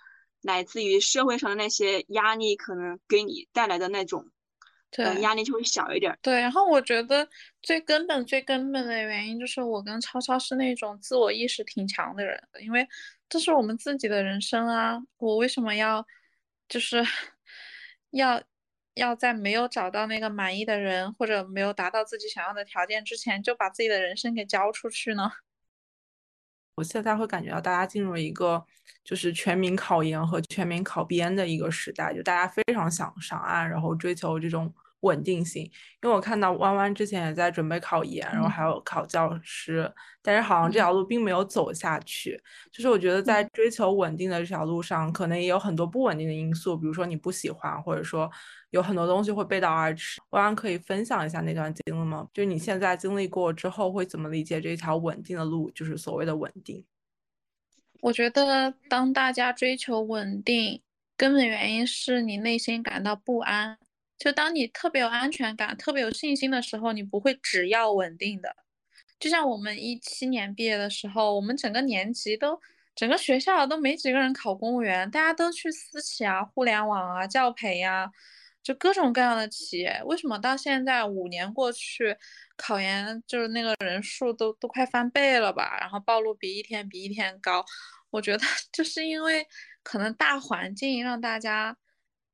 [0.42, 4.26] 来自于社会上的那些压力，可能给你带来的那种。
[4.92, 6.18] 对，压力就会小一点。
[6.20, 7.28] 对，然后我觉得
[7.62, 12.85] 最根本、最根本的原因就是我跟超超是那种自我意识挺强的人，因为
[13.28, 15.00] 这是我们自己的人生啊。
[15.18, 16.04] 我为什么要，
[16.68, 17.06] 就是
[18.10, 18.42] 要
[18.94, 25.30] 要在没有找到那个满意的人或者没有达到自己想要的条件之前，就把自己的人生给交出去呢？
[26.76, 28.64] 我现在会感觉到大家进入一个
[29.04, 35.62] 就是全民考研和全民考编的一个时代，就大家非常想上岸，然后追求这种稳定性。
[36.02, 42.40] 因为我看到弯弯之前也在准备考研，然后还有考教师，但是好像这条路并没有走下去。
[42.72, 48.30] 就是我觉得在追求稳定的这条路上，可能也有很多不稳定的因素，比如说你不喜欢，或者说。
[48.70, 52.28] 有很多东西会背道而驰，弯弯可以分享一下那段经历吗？
[52.32, 55.68] 就你现在经历过之后，会怎么理解这条稳定的路？
[55.72, 56.84] 就是所谓的稳定。
[58.00, 60.80] 我觉得，当大家追求稳定，
[61.16, 63.76] 根本原因是你内心感到不安。
[64.20, 68.54] 就当你特别有安全感、特别有信心的时候，你不会只要稳定的。
[69.18, 72.61] 就像我们一七年毕业的时候，我们整个年级都。
[72.94, 78.11] 整个学校都没几个人考公务员，大家都去私企啊、互联网啊、教培呀。
[78.62, 82.14] 就各种各样的企业，为什么到现在五年过去，
[82.59, 85.78] 考研就是那个人数都都快翻倍了吧？
[85.80, 87.64] 然后报录比一天比一天高，
[88.11, 89.46] 我觉得 就是因为
[89.83, 91.74] 可能大环境让大家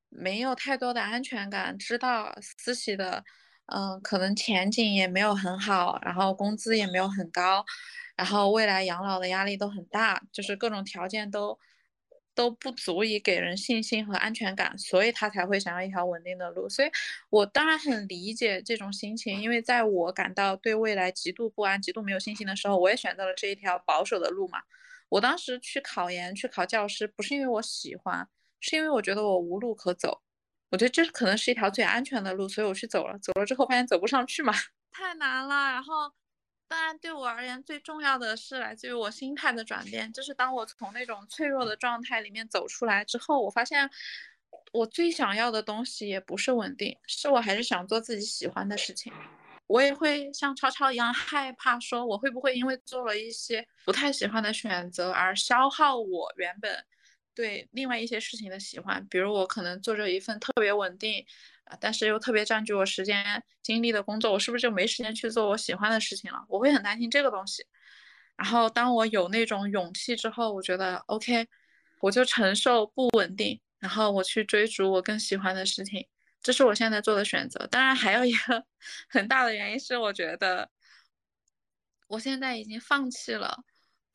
[0.09, 3.25] 没有太多的安全感，知道私企的，
[3.67, 7.65] 嗯，可能前景也没有很好，然后工资也没有很高，
[8.17, 11.59] 然后未来养老的压力都很大，就是各种条件都。
[12.37, 16.69] 都不足以给人信心和安全感，所以他才会想要一条稳定的路。
[16.69, 16.91] 所以
[17.31, 24.59] 我当然很理解这种心情，因为在我感到对未来极度不安、极度没有信心的时候，我也选择了这一条保守的路嘛。
[25.09, 28.29] 我当时去考研、去考教师，不是因为我喜欢，
[28.69, 30.21] 是因为我觉得我无路可走。
[30.71, 33.17] 我觉得这可能是一条最安全的路，所以我去走了。
[33.21, 34.53] 走了之后发现走不上去嘛，
[34.91, 35.71] 太难了。
[35.71, 36.13] 然后。
[36.69, 40.13] 当然，对我而言，最重要的是来自于我心态的转变。
[40.13, 43.89] 就是当我从那种脆弱的状态里面走出来之后，我发现
[44.73, 49.13] 我最想要的东西也不是稳定，是我还是想做自己喜欢的事情。
[49.69, 56.85] 我也会像超超一样害怕，说我会不会因为做了一些不太喜欢的选择而消耗我原本
[57.37, 59.07] 对另外一些事情的喜欢。
[59.09, 61.25] 比如我可能做着一份特别稳定。
[61.67, 66.39] 啊，但是又特别占据我时间精力的工作，我是不是就没时间去做我喜欢的事情了？
[66.49, 67.67] 我会很担心这个东西。
[68.37, 71.45] 然后当我有那种勇气之后，我觉得 OK，
[71.99, 76.07] 我就承受不稳定，然后我去追逐我更喜欢的事情，
[76.41, 77.67] 这是我现在做的选择。
[77.67, 78.65] 当然，还有一个
[79.09, 80.71] 很大的原因是，我觉得
[82.07, 83.65] 我现在已经放弃了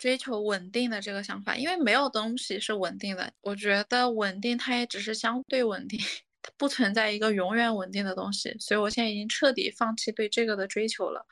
[0.01, 3.31] 追求稳定的这个想法，因为没有东西是稳定的。
[3.41, 5.99] 我觉得稳定它也只是相对稳定。
[6.41, 11.23] 它不存在一个永远稳定的东西，所以我现在已经彻底放弃对这个的追求了。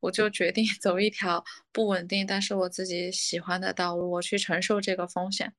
[0.00, 5.54] 我就决定 走一条不稳定，但是我自己喜欢的道路，我去承受这个风险。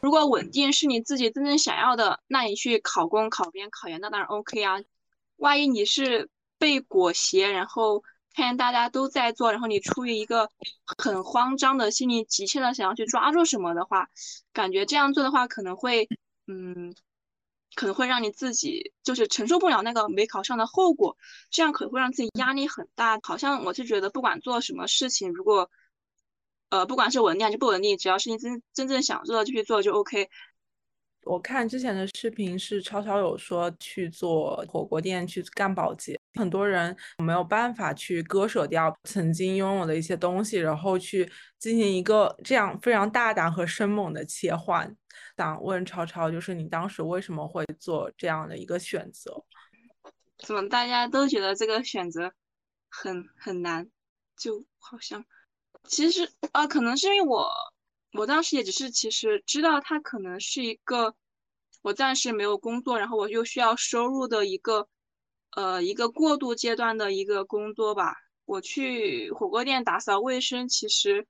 [0.00, 4.78] 如果稳定是你自己真正想要的，那你去考公、考编、考研，那当然 OK 啊。
[5.36, 8.02] 万一你是被裹挟，然后
[8.38, 10.48] 看见大家都在做，然后你出于一个
[10.96, 14.08] 很慌张的心理，急切的想要去抓住什么的话，
[14.52, 16.08] 感觉这样做的话可能会，
[16.46, 16.94] 嗯。
[17.74, 21.16] 可能会让你自己就是承受不了那个没考上的后果，
[21.48, 23.20] 这样可能会让自己压力很大。
[23.22, 25.70] 好像我是觉得，不管做什么事情，如果
[26.70, 30.28] 呃不管是稳定还是不稳定，只要是你真真正想做的就去做就 OK。
[31.24, 44.96] 我看之前的视频是超超有说去做火锅店去干保洁，很多人没有办法去割舍掉曾经拥有的一些东西，然后去进行一个这样非常大胆和生猛的切换。
[45.36, 49.44] 想问超超，就是你当时为什么会做这样的一个选择？
[50.38, 52.32] 怎么大家都觉得这个选择
[52.88, 53.90] 很很难？
[54.36, 55.24] 就好像
[55.84, 57.50] 其实啊，可能是因为我。
[58.14, 61.14] 我当时也只是其实知道他可能是一个
[61.82, 64.88] 我暂时没有工作，然后我又需要收入的一个
[65.56, 68.14] 呃一个过渡阶段的一个工作吧。
[68.44, 71.26] 我去火锅店打扫卫生，其实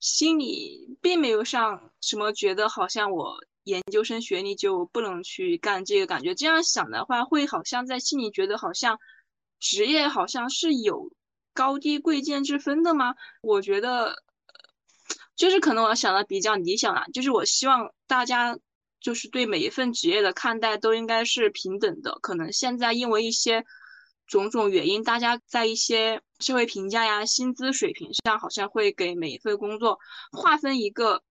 [0.00, 6.34] 心里并没有上什么觉得好像我研究生学历就不能去干这个感觉。
[6.34, 8.98] 这样想的话，会好像在心里觉得好像
[9.60, 11.10] 职业好像是有
[11.52, 13.14] 高低贵贱之分的吗？
[13.42, 14.22] 我觉得。
[15.34, 18.56] 就是可能我想的比较理想啊，就是我希望大家
[19.02, 22.18] 就是对每一份职业的看待都应该是平等的。
[22.22, 23.64] 可能现在因为一些
[24.26, 29.98] 种种原因，大家在一些社会评价呀、薪资水平上，好像会给每一份工作
[30.30, 31.22] 划分一个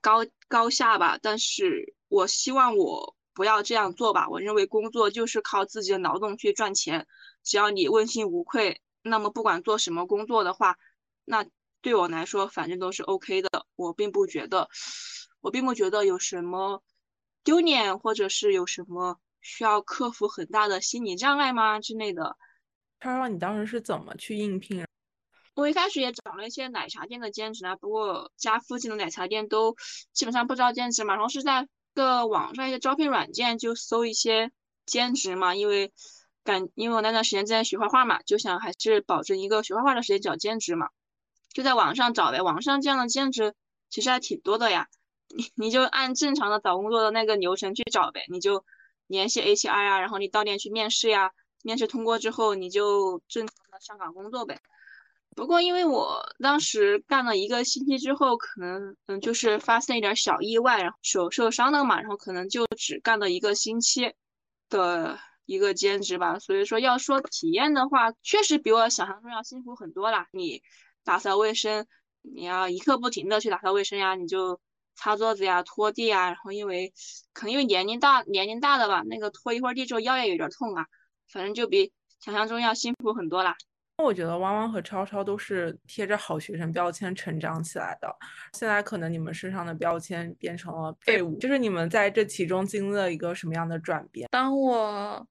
[0.00, 1.18] 高高下吧。
[1.22, 4.28] 但是我希望我不要这样做吧。
[4.28, 7.06] 我认为工作就是靠自己的劳动去赚钱，
[7.44, 10.76] 只要你问心无愧，那么不管做什么工作的话，
[11.24, 11.46] 那。
[11.80, 13.64] 对我来说，反正都是 OK 的。
[13.76, 14.68] 我并不觉得，
[15.40, 16.82] 我并不觉得有什么
[17.44, 22.36] 丢脸，或者是有什么需要克服很大的心理障碍吗之类的。
[23.00, 24.84] 超超，你当时是怎么去应聘？
[25.54, 29.76] 我一开始也找了一些奶茶店的兼职啊，不过家附近的奶茶店都
[30.12, 31.14] 基本上不招兼职嘛。
[31.14, 34.52] 然后是在个网上一些招聘软件就搜一些
[34.86, 35.92] 兼职嘛，因为
[36.44, 40.88] 感因为我那段时间正在学画画嘛，就想还是保证一个学画画的时间找兼职嘛。
[41.52, 43.54] 就在网上找呗，网上这样的兼职
[43.90, 44.86] 其实还挺多的呀。
[45.36, 48.64] 你你就按正常的找工作的那个流程去找呗，你就
[49.06, 51.30] 联系 HR 啊，然后你到店去面试呀，
[51.62, 54.60] 面试通过之后你就正常的上岗工作呗。
[55.36, 64.14] 不过因为我当时干了一个星期之后，可能嗯就是发生一点小意外，然后手受伤了嘛，然后可能就只干了一个星期
[64.68, 66.38] 的一个兼职吧。
[66.38, 70.28] 所以说要说体验的话，确实比我想象中要辛苦很多啦。
[70.32, 70.62] 你。
[71.04, 71.86] 打扫卫生，
[72.20, 74.60] 你要一刻不停的去打扫卫生呀，你就
[74.98, 76.92] 擦桌子呀、拖地啊，然后因为
[77.32, 80.84] 可能因为年龄大、年龄大了吧，那个拖一会儿地之后腰也有点痛啊，
[81.32, 83.54] 反正就比想象中要辛苦很多啦。
[83.98, 88.12] 我觉得汪汪和超超都是贴着好学生标签成长起来的，
[88.52, 94.28] 现在可能你们身上的标签变成了废物，就是你们在这其中经历了一个什么样的转变？
[94.32, 95.26] 当我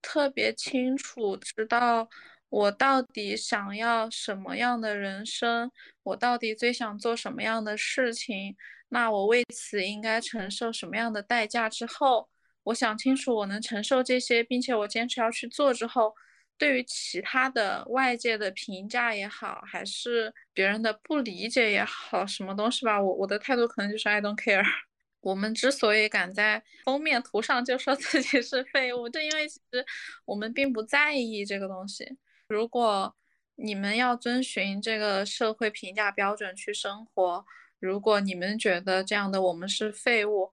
[0.00, 2.08] 特别清楚知道。
[2.52, 5.72] 我到底想要什么样的人生？
[6.02, 8.54] 我到底最想做什么样的事情？
[8.94, 11.66] 那我为此应该承受什么样的代价？
[11.66, 12.28] 之后，
[12.64, 16.14] 我想清楚我能承受这些，并且我坚持要去做之后，
[16.58, 24.62] 对于其他的外界的评价也好，还是别人的不理解也好，什么东西吧，我我的态度可能就是 I don't care。
[25.22, 29.82] 我们之所以敢在封面图上就说自己是废物，就因为其实
[30.26, 32.18] 我们并不在意这个东西。
[32.46, 33.16] 如果
[33.54, 37.46] 你们要遵循这个社会评价标准去生活，
[37.82, 40.52] 如果你们觉得这样的我们是废物，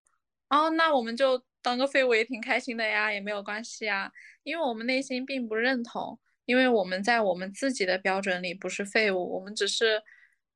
[0.49, 4.11] 哦，那我们就当个废物也挺开心的呀，也没有关系啊，
[4.41, 10.01] 因为我们内心并不认同，因为我们在我们自己的标准里不是废物，我们只是，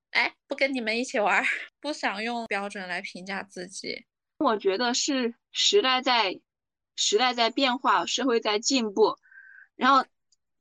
[0.10, 1.44] 哎，不跟你们一起玩，
[1.80, 4.06] 不想用标准来评价自己。
[4.40, 6.42] 我觉得是时代在，
[6.96, 9.16] 时代在变化，社会在进步，
[9.76, 10.06] 然后。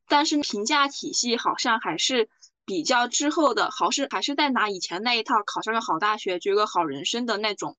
[0.09, 2.29] 但是评价体系好像还是
[2.65, 7.77] 比较之后的，好是还是在拿以前那一套考上个好大学、就有个好人生的那种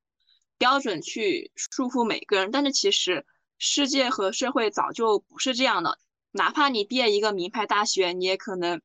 [0.57, 2.51] 标准去束缚每个人。
[2.51, 3.25] 但是其实
[3.57, 5.97] 世界和社会早就不是这样的，
[6.31, 8.81] 哪怕你毕业一个名牌大学，你也可能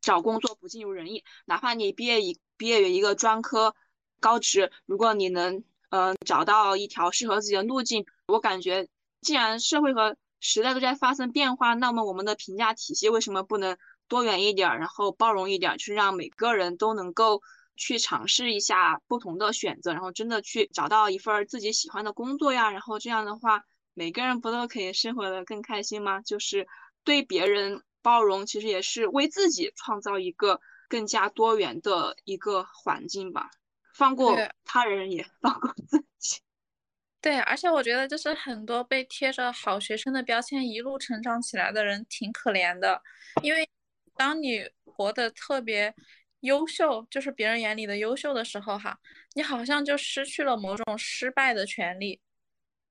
[0.00, 3.74] 找工作不尽如人意；哪怕你毕业一毕业于一个专科
[4.20, 8.88] 高职，如果你能嗯找到一条适合自己的路径，我感觉
[9.20, 13.76] 既然社会和时代都在发生变化，那么我们的评价体系为什么不能
[14.08, 17.42] 多元一点，然后包容一点，去让每个人都能够
[17.76, 22.70] 去尝试一下不同的选择，然后真的去找到一份自己喜欢的工作呀？
[22.70, 26.20] 然后这样的话，每个人不都可以生活的更开心吗？
[26.20, 26.66] 就是
[27.04, 33.50] 对别人包容，其实也是为自己创造一个更加多元的一个环境吧。
[33.94, 36.40] 放过他人，也放过自己。
[37.22, 43.02] 对，而且我觉得就是很多被贴着好学生的标签一路成长起来的人挺可怜的，
[43.42, 43.68] 因为
[44.16, 45.94] 当你活得特别
[46.40, 48.98] 优秀，就是别人眼里的优秀的时候，哈，
[49.34, 52.20] 你好像就失去了某种失败的权利。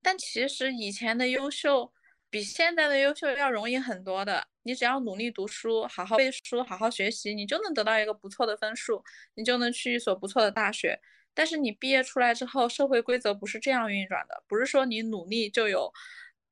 [0.02, 1.92] 但其实以前的优秀
[2.30, 4.48] 比现在的优秀要容易很多的。
[4.68, 9.04] 你只要努力读书，好好背书，好好学习，你就能得到一个不错的分数，
[9.36, 11.00] 你就能去一所不错的大学。
[11.36, 15.94] 但是你毕业出来之后，社会规则不是这样运转的，不是说你努力就有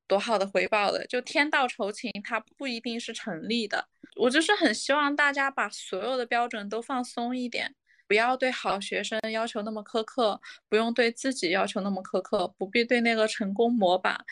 [0.07, 3.89] 多好的回报的，就天道酬勤，它不一定是成立的。
[4.15, 7.75] 我就是很希望大家把所有的标准都放松一点，
[8.07, 10.39] 不要对好学生要求那么苛刻，
[10.69, 14.23] 不用对自己要求那么苛刻，不必对那个成功模板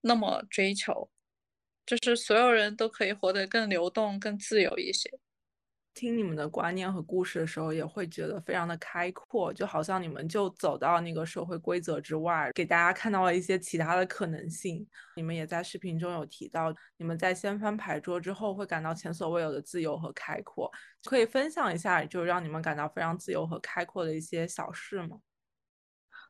[0.00, 1.10] 那么追求，
[1.86, 5.10] 就是所有人都可以活得更流动、更自由一些。
[5.92, 14.86] 听你们的观念和故事的时候，也会觉得非常的开阔，就好像你们就走到那个社会规则之外，给大家看到了一些其他的可能性。
[15.16, 20.70] 你们也在视频中有提到，你们在掀翻牌桌之后，会感到前所未有的自由和开阔。
[21.04, 25.18] 可以分享一下，就让你们感到非常自由和开阔的一些小事吗？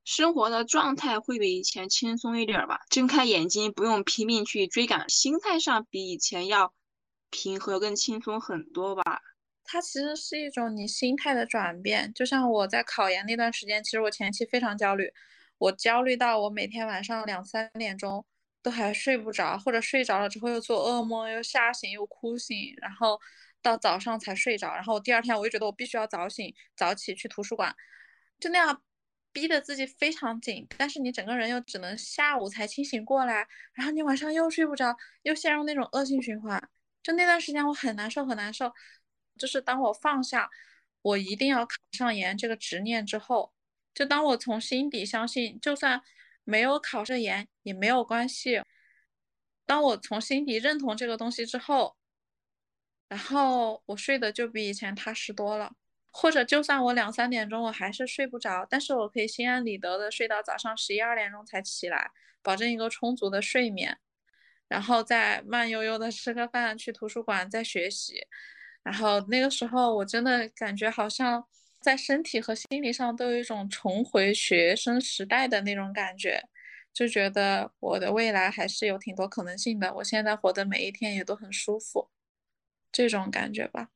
[0.02, 6.72] 生活的状态会比以前轻松一点吧，睁开眼睛不用拼命去追赶，心态上比以前要
[7.28, 9.20] 平和更轻松很多吧。
[9.72, 15.12] 它其实是一种你心态的转变，就像我在考研那段时间，其实我前期非常焦虑，
[15.58, 18.24] 我焦虑到我每天晚上两三点钟
[18.62, 23.16] 都还睡不着，或者睡着了之后又做噩梦，又吓醒又哭醒，然后
[23.62, 27.72] 到早上才睡着，然后第二天我就觉得我必须要早醒早起去图书馆，
[28.40, 28.82] 就那样
[29.32, 36.60] 逼得自己非常紧，但是你整个人又只能下午才清醒过来，然后你晚上又睡不着，又陷入那种恶性循环，
[37.04, 38.72] 就那段时间我很难受很难受。
[39.38, 40.50] 就是当我放下
[41.02, 43.52] 我一定要考上研这个执念之后，
[43.94, 46.02] 就当我从心底相信，就算
[46.44, 48.62] 没有考上研也没有关系。
[49.66, 51.96] 当我从心底认同这个东西之后，
[53.08, 55.74] 然后我睡得就比以前踏实多了。
[56.12, 62.10] 或者就算我两三点钟我还是睡不着，但是我可以心安理得的睡到早上十一二点钟才起来，
[62.42, 63.96] 保证一个充足的睡眠，
[64.66, 68.26] 然后再慢悠悠的吃个饭，去图书馆再学习。
[68.82, 71.46] 然后那个时候，我真的感觉好像
[71.80, 76.42] 在身体和心理上都有一种重回学生时代的那种感觉，
[76.92, 79.94] 就觉得我的未来还是有挺多可能性的。
[79.96, 82.08] 我现在活的每一天也都很舒服，
[82.90, 83.90] 这种感觉吧。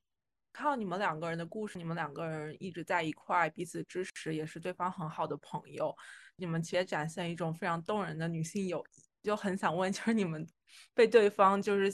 [0.53, 5.97] 靠你们两个人的故事，你们两个人一直在一块，彼此支持，也是对方很好的朋友。
[6.37, 10.47] 你们其实展现一种非常动人的女性友谊，就很想问，就是你们
[10.93, 11.91] 被对方就是。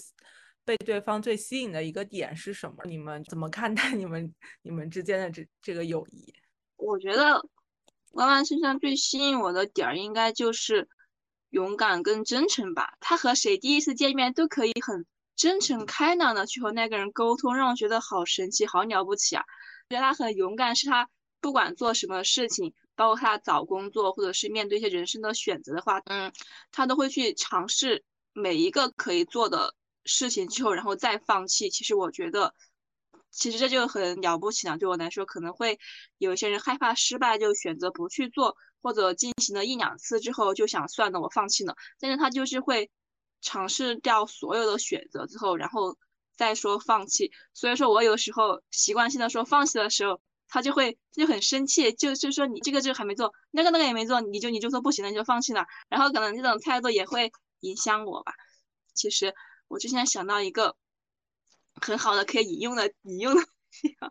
[0.64, 2.76] 被对方最吸引的一个点是什么？
[2.84, 4.32] 你们怎么看待你们
[4.62, 6.32] 你们之间的这这个友谊？
[6.76, 7.44] 我觉得
[8.12, 10.88] 弯弯身上最吸引我的点儿应该就是
[11.50, 12.94] 勇敢跟真诚吧。
[13.00, 15.04] 他和谁第一次见面都可以很
[15.34, 19.44] 真诚开朗的去和那个人沟通，让我觉得好神奇，好了不起啊！
[19.88, 21.08] 觉得他很勇敢，是他
[21.40, 26.32] 不管做什么事情，包括他找工作或者是面对一些人生的选择的话，嗯，
[26.70, 29.74] 他都会去尝试每一个可以做的。
[30.04, 32.54] 事情之后，然后再放弃，其实我觉得，
[33.30, 34.78] 其实这就很了不起了。
[34.78, 35.78] 对我来说，可能会
[36.18, 41.76] 有一些人害怕失败，就选择不去做，或者进行了一两次之后就想算了，我放弃了。
[41.98, 42.90] 但是他就是会
[43.40, 45.96] 尝试掉所有的选择之后，然后
[46.36, 47.30] 再说放弃。
[47.52, 55.66] 所以说我有时候习惯性的说放弃的时候，他就会就很生气，就就说你这个这个还没做，那个那个也没做，你就你就说不行了，你就放弃了。
[55.88, 57.30] 然后可能这种态度也会
[57.60, 58.32] 影响我吧。
[58.94, 59.34] 其实。
[59.70, 60.74] 我之前想到一个
[61.80, 63.42] 很好的可以引用的引用的
[63.80, 64.10] 地方，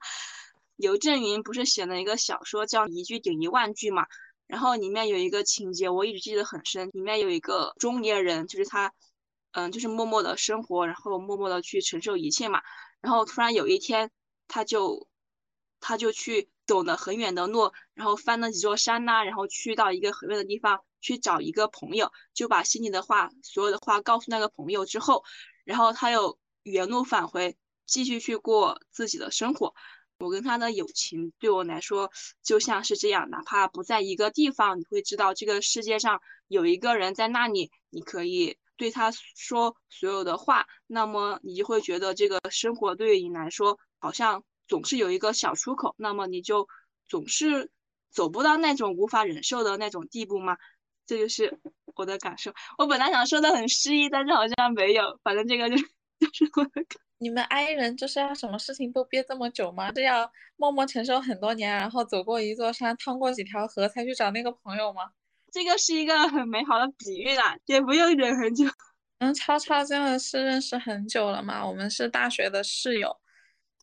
[0.78, 4.05] 刘震云不是写了一个小说叫《一句顶一万句》嘛？
[4.47, 8.93] 然后里面有一个情节我一直记得很深，里面有一个中年人，就是他，
[9.51, 12.62] 嗯，就是默默的生活，然后默默的去承受一切嘛。
[13.01, 14.12] 然后突然有一天，
[14.47, 15.10] 他就
[15.82, 20.86] 他就去走了很远的路，然后翻了几座山呐，然后去到一个很远的地方。
[21.02, 25.24] 去找一个朋友，就把心里的话，所有的话告诉那个朋友之后，
[25.64, 29.74] 然后他又原路返回，继续去过自己的生活。
[30.20, 32.12] 我跟他的友情对我来说
[32.43, 36.20] 就像是这样，哪怕不在一个地方，你会知道这个世界上
[36.50, 46.68] 有一个人在那里，你可以对他说所有的话，那么你就会觉得这个生活对于你来说好像总是有一个小出口，那么你就
[47.08, 47.72] 总是
[48.12, 50.58] 走不到那种无法忍受的那种地步吗？
[51.10, 51.51] 这就是
[51.95, 52.53] 我的感受。
[52.78, 55.20] 我本来想说的很诗意，但是好像没有。
[55.24, 55.76] 反正这个就
[56.22, 57.01] 就是我的感。
[57.18, 59.91] 你们 I 人就是要什么事情都憋这么久吗？
[59.95, 65.10] 是要默默承受很多年，然后走过一座山，趟过几条河，才去找那个朋友吗？
[65.51, 68.66] 这个是一个很美好的比喻啦，也不用忍很久。
[69.18, 71.66] 嗯，超超真的是认识很久了嘛？
[71.66, 73.18] 我们是大学的室友。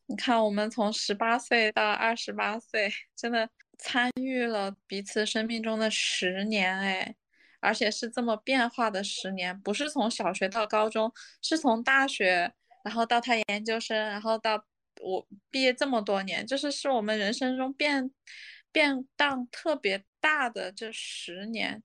[0.07, 3.51] 你看，我们从十八岁到二十八岁，真的。
[3.79, 7.15] 参与了彼此生命中的十年，哎，
[7.61, 11.13] 而且是这么变化的十年，不是从小学到高中，
[11.43, 12.53] 是从大学，
[12.85, 14.65] 然后到他研究生，然后到
[15.01, 18.11] 我毕业这么多年，就是是我们人生中变
[18.73, 21.83] 变荡特别大的这十年。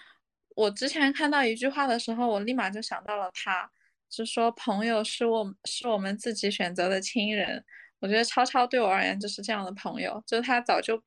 [0.55, 3.69] 我之前看到一句话的时候，我立马就想到了他，
[4.09, 7.63] 是说朋友是我是我们自己选择的亲人。
[7.99, 11.01] 我觉得超超对我而言就是这样的朋友，就是他早就。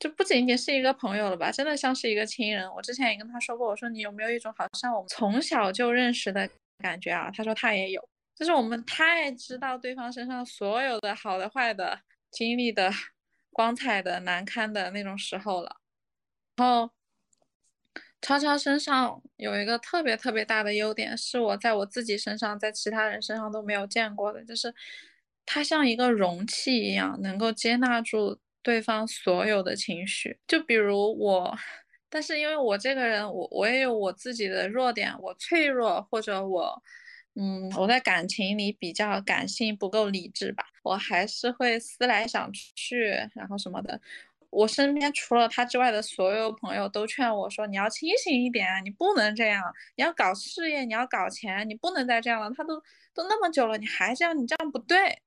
[0.00, 2.66] 就不仅仅是一个朋友了吧，真的像是一个亲人。
[2.74, 6.48] 我之前也跟他说过，我说你有没有一种好像我们从小就认识的
[6.78, 7.30] 感觉啊？
[7.30, 12.90] 他说他也有，就是我们太知道对方身上所有的好的、坏的、经历的、
[13.52, 15.76] 光彩的、难堪的那种时候了。
[16.56, 16.90] 然后，
[18.22, 24.74] 超超身上有一个特别特别大的优点，是我在我自己身上，在其他人身上都没有见过的，就是
[25.44, 28.38] 他像一个容器一样，能够接纳住。
[28.62, 31.56] 对方所有的情绪，就比如我，
[32.08, 36.82] 但是因为我这个人，我我也有我自己的弱点，我脆弱，或者我，
[37.36, 44.00] 嗯，我在感情里比较感性，不够理智吧，我还是会思来想去，然后什么的。
[44.50, 49.62] 我身边除了他之外的所有朋友都劝我说：“你要清醒一点，你不能这样，
[49.96, 52.50] 你要搞事业，你要搞钱，你不能再这样了。
[52.50, 52.80] 他都
[53.14, 55.22] 都那么久了，你还这样，你这样不对。”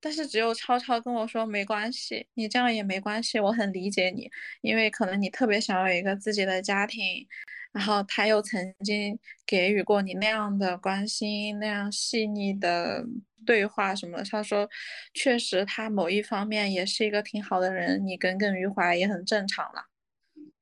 [0.00, 4.30] 但是只有超超跟我说没关系，你这样也没关系，我很理解你，
[4.60, 7.26] 因为可能你特别想要一个自己的家庭，
[7.72, 13.04] 然后他又曾经给予过你那样的关心，那样细腻的
[13.44, 14.22] 对话什么。
[14.22, 14.68] 他说，
[15.14, 19.86] 确实他某一方面也是一个挺好的人，你耿耿于怀也很正常了。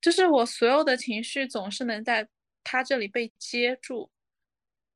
[0.00, 2.28] 就是我所有的情绪总是能在
[2.62, 4.10] 他这里被接住，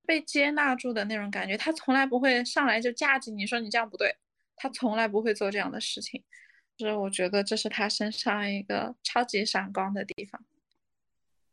[0.06, 4.14] 被接纳住的那种感觉，他从来不会上来就架起你说你这样不对。
[4.58, 6.22] 他从来不会做这样的事情，
[6.76, 10.44] 就是我觉得这是他身上一个超级闪光的地方。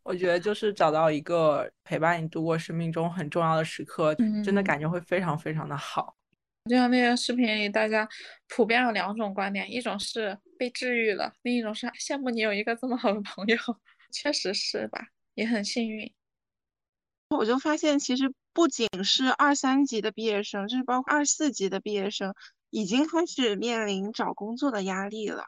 [0.03, 6.15] 我觉得就是找到一个陪伴你度过生命中很重要的时刻，真的感觉会非常非常的好。
[6.69, 8.07] 就像那个视频里，大家
[8.47, 13.57] 普遍有两种观点，一种是被治愈了，另一种是羡慕你有一个这么好的朋友。
[14.11, 16.13] 确实是吧，也很幸运。
[17.35, 22.33] 我就发现，其实不仅是二三级的毕业生，就是包括二四级的毕业生。
[22.69, 25.45] 已经开始面临找工作的压力了，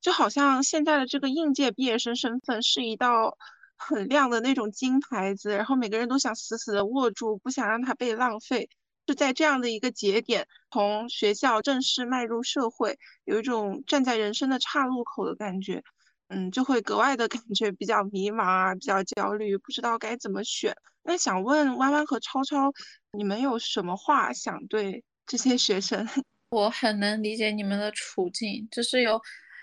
[0.00, 3.36] 就好像现在的这个应届毕业生身份是一道
[3.76, 8.68] 很亮的那种金牌子，然后每个人都想死死的握住，不想让它被浪费。
[9.06, 15.82] 就在这样的一个节点，从学校正式迈入社会，有一种站在人生的岔路口的感觉，
[16.28, 20.76] 嗯，就会格外的 感觉比较迷茫啊，比较焦虑，不知道该怎么选。
[21.02, 22.72] 那想问弯弯和超超，
[23.12, 26.06] 你们有什么话想对这些学生？
[26.50, 29.20] 我很能理解你们的处境，就是有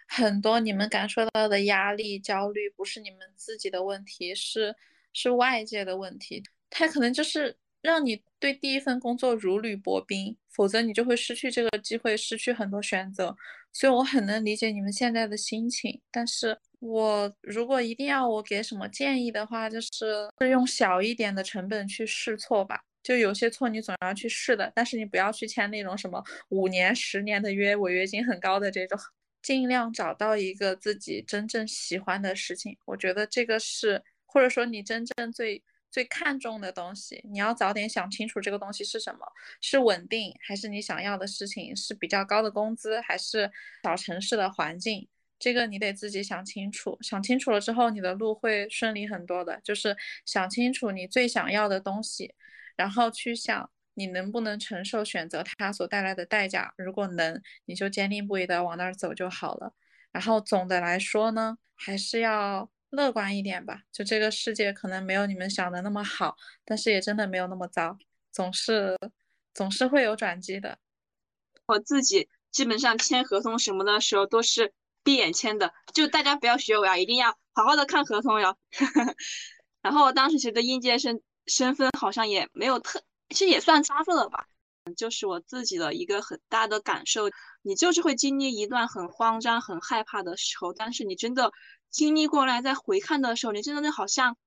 [0.07, 4.73] 很多你们感受到的压力、焦虑，不是你们自己的问题，是
[5.11, 6.41] 是外界的问题。
[6.69, 13.35] 他可能就是让你对第一份工作如履薄冰，否则你就会失去这个机会，失去很多选择。
[13.73, 16.01] 所以我很能理解你们现在的心情。
[16.09, 22.86] 但是我如果一定要我给什么建议的话，就是用小一点的成本去试错吧。
[23.03, 28.97] 就有些错你总要去试的，但是你不要去签那种什么五年、十年的约，违约金很高的这种。
[29.39, 39.19] 尽量找到一个自己真正喜欢的事情，我觉得这个是，或者说你真正最最看重的东西，你要早点想清楚这个东西是什么，
[39.61, 43.49] 是稳定还是你想要的事情，是比较高的工资还是
[43.83, 45.07] 小城市的环境，
[45.39, 46.97] 这个你得自己想清楚。
[47.01, 49.61] 想清楚了之后，你的路会顺利很多的。
[49.63, 49.95] 就是
[50.25, 52.35] 想清楚你最想要的东西。
[52.77, 59.73] 然后去想你能不能承受选择它所带来的代价，如果能，你就坚定不移的往那儿走就好了。
[60.11, 63.81] 然后总的来说呢，还是要乐观一点吧。
[63.91, 67.97] 就这个世界可能没有你们想的那么好，但是也真的没有那么糟，
[68.31, 68.95] 总是
[69.53, 70.77] 总是会有转机的。
[71.65, 74.71] 我自己基本上签合同什么的时候都是
[75.03, 78.55] 闭眼签的，就大家不要学我呀，一定要好好的看合同哟。
[79.81, 81.19] 然后我当时觉得应届生。
[81.47, 84.47] 身份好像也没有特，其实也算扎实了吧。
[84.95, 87.29] 就是我自己的一个很大的感受，
[87.61, 91.51] 你就是会经历一段很慌张、很害怕的时候，但是你真的
[91.89, 94.37] 经历过来，再回看的时候，你真的就好像，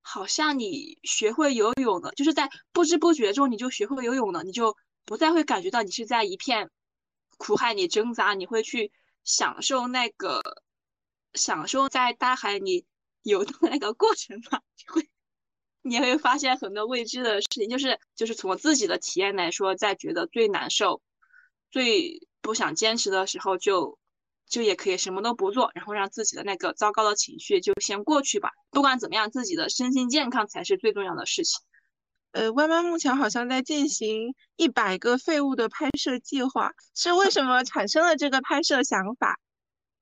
[0.00, 6.70] 好像你学会游泳了，就是在不知不觉中你就学会游泳了，你就不再会感觉到你是在一片
[7.36, 8.90] 苦海里挣扎，你会去
[9.22, 10.40] 享受那个，
[11.34, 12.86] 享受在大海里
[13.22, 15.09] 游的那个过程吧， 就会。
[15.82, 21.00] 你会发现很多未知的事情，就是就是从我自己的体验来说，在觉得最难受、
[21.70, 23.98] 最不想坚持的时候，就
[24.46, 28.50] 就也可以什么都不做，然后让自己的那个糟糕的情绪就先过去吧。
[28.70, 31.60] 不管怎么样，自己的身心健康才是最重要的事情。
[32.32, 39.38] 呃，弯弯目前好像在进行一百个废物的拍摄计划，是为什么产生了这个拍摄想法？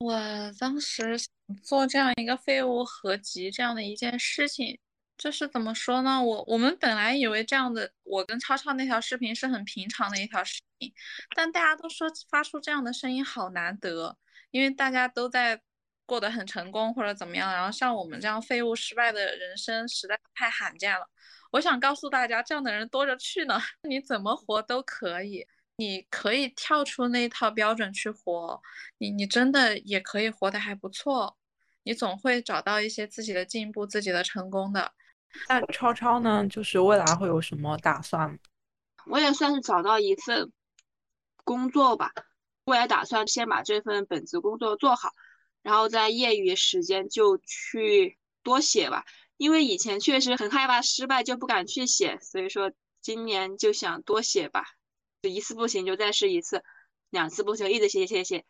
[0.01, 0.14] 我
[0.59, 1.18] 当时
[1.62, 4.79] 做这样一个废物合集这样的一件事情，
[5.19, 6.23] 就是怎么说呢？
[6.23, 10.93] 我我们本来以为这样的我跟超超那条视频是很平常的一条视频，
[11.35, 14.16] 但大家都说发出这样的声音好难得，
[14.53, 15.61] 因为大家都在
[16.07, 21.05] 过得很成功或者怎么样，然后像我们这样废物失败的人生实在太罕见了。
[21.51, 23.61] 我想告诉大家，这样的人多着去呢。
[23.89, 25.45] 你怎么活都可以，
[25.77, 28.62] 你可以跳出那一套标准去活，
[28.99, 31.37] 你你真的也可以活得还不错。
[31.83, 34.93] 你总会找到一些自己的进步、自己的成功的。
[35.49, 36.47] 那超超呢？
[36.49, 38.39] 就是未来会有什么打算？
[39.07, 40.53] 我也算是找到一份
[41.45, 42.12] 工作吧。
[42.64, 45.12] 未来打算先把这份本职工作做好，
[45.62, 49.05] 然后在业余时间就去多写吧。
[49.37, 54.64] 因为以前确实很害怕失败，就不敢去写，所以说今年就想多写吧，
[55.22, 56.62] 一次不行就再试一次，
[57.11, 58.45] 两次不行一直写写写，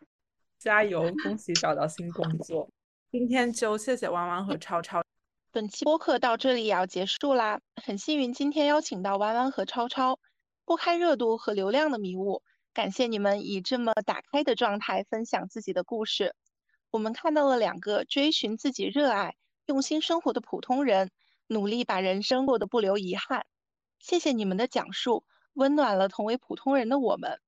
[0.59, 1.12] 加油！
[1.22, 2.68] 恭喜找到新工作。
[3.12, 5.03] 今天就谢谢弯弯和超超。
[5.59, 10.21] 本期播客到这里也要结束啦，很幸运今天邀请到弯弯和超超，
[10.65, 16.37] 拨开热度和流量的迷雾，感谢你们以这么打开的状态分享自己的故事，
[16.93, 19.35] 我们看到了两个追寻自己热爱。
[19.67, 21.11] 用心生活的普通人，
[21.49, 23.45] 努力把人生过得不留遗憾。
[23.99, 27.41] 谢谢你们的讲述，温暖了同为普通人的我们。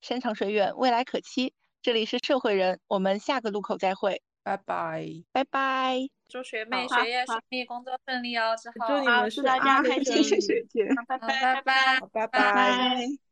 [0.00, 1.52] 山长水远，未来可期。
[1.82, 5.98] 这里是社会人，我们下个路口再会，拜拜，拜拜。
[6.28, 8.54] 祝学妹学业顺利，工作顺利哦。
[8.56, 10.64] 之后祝你们大家开心，谢谢，
[11.06, 13.29] 拜拜，拜拜，拜拜。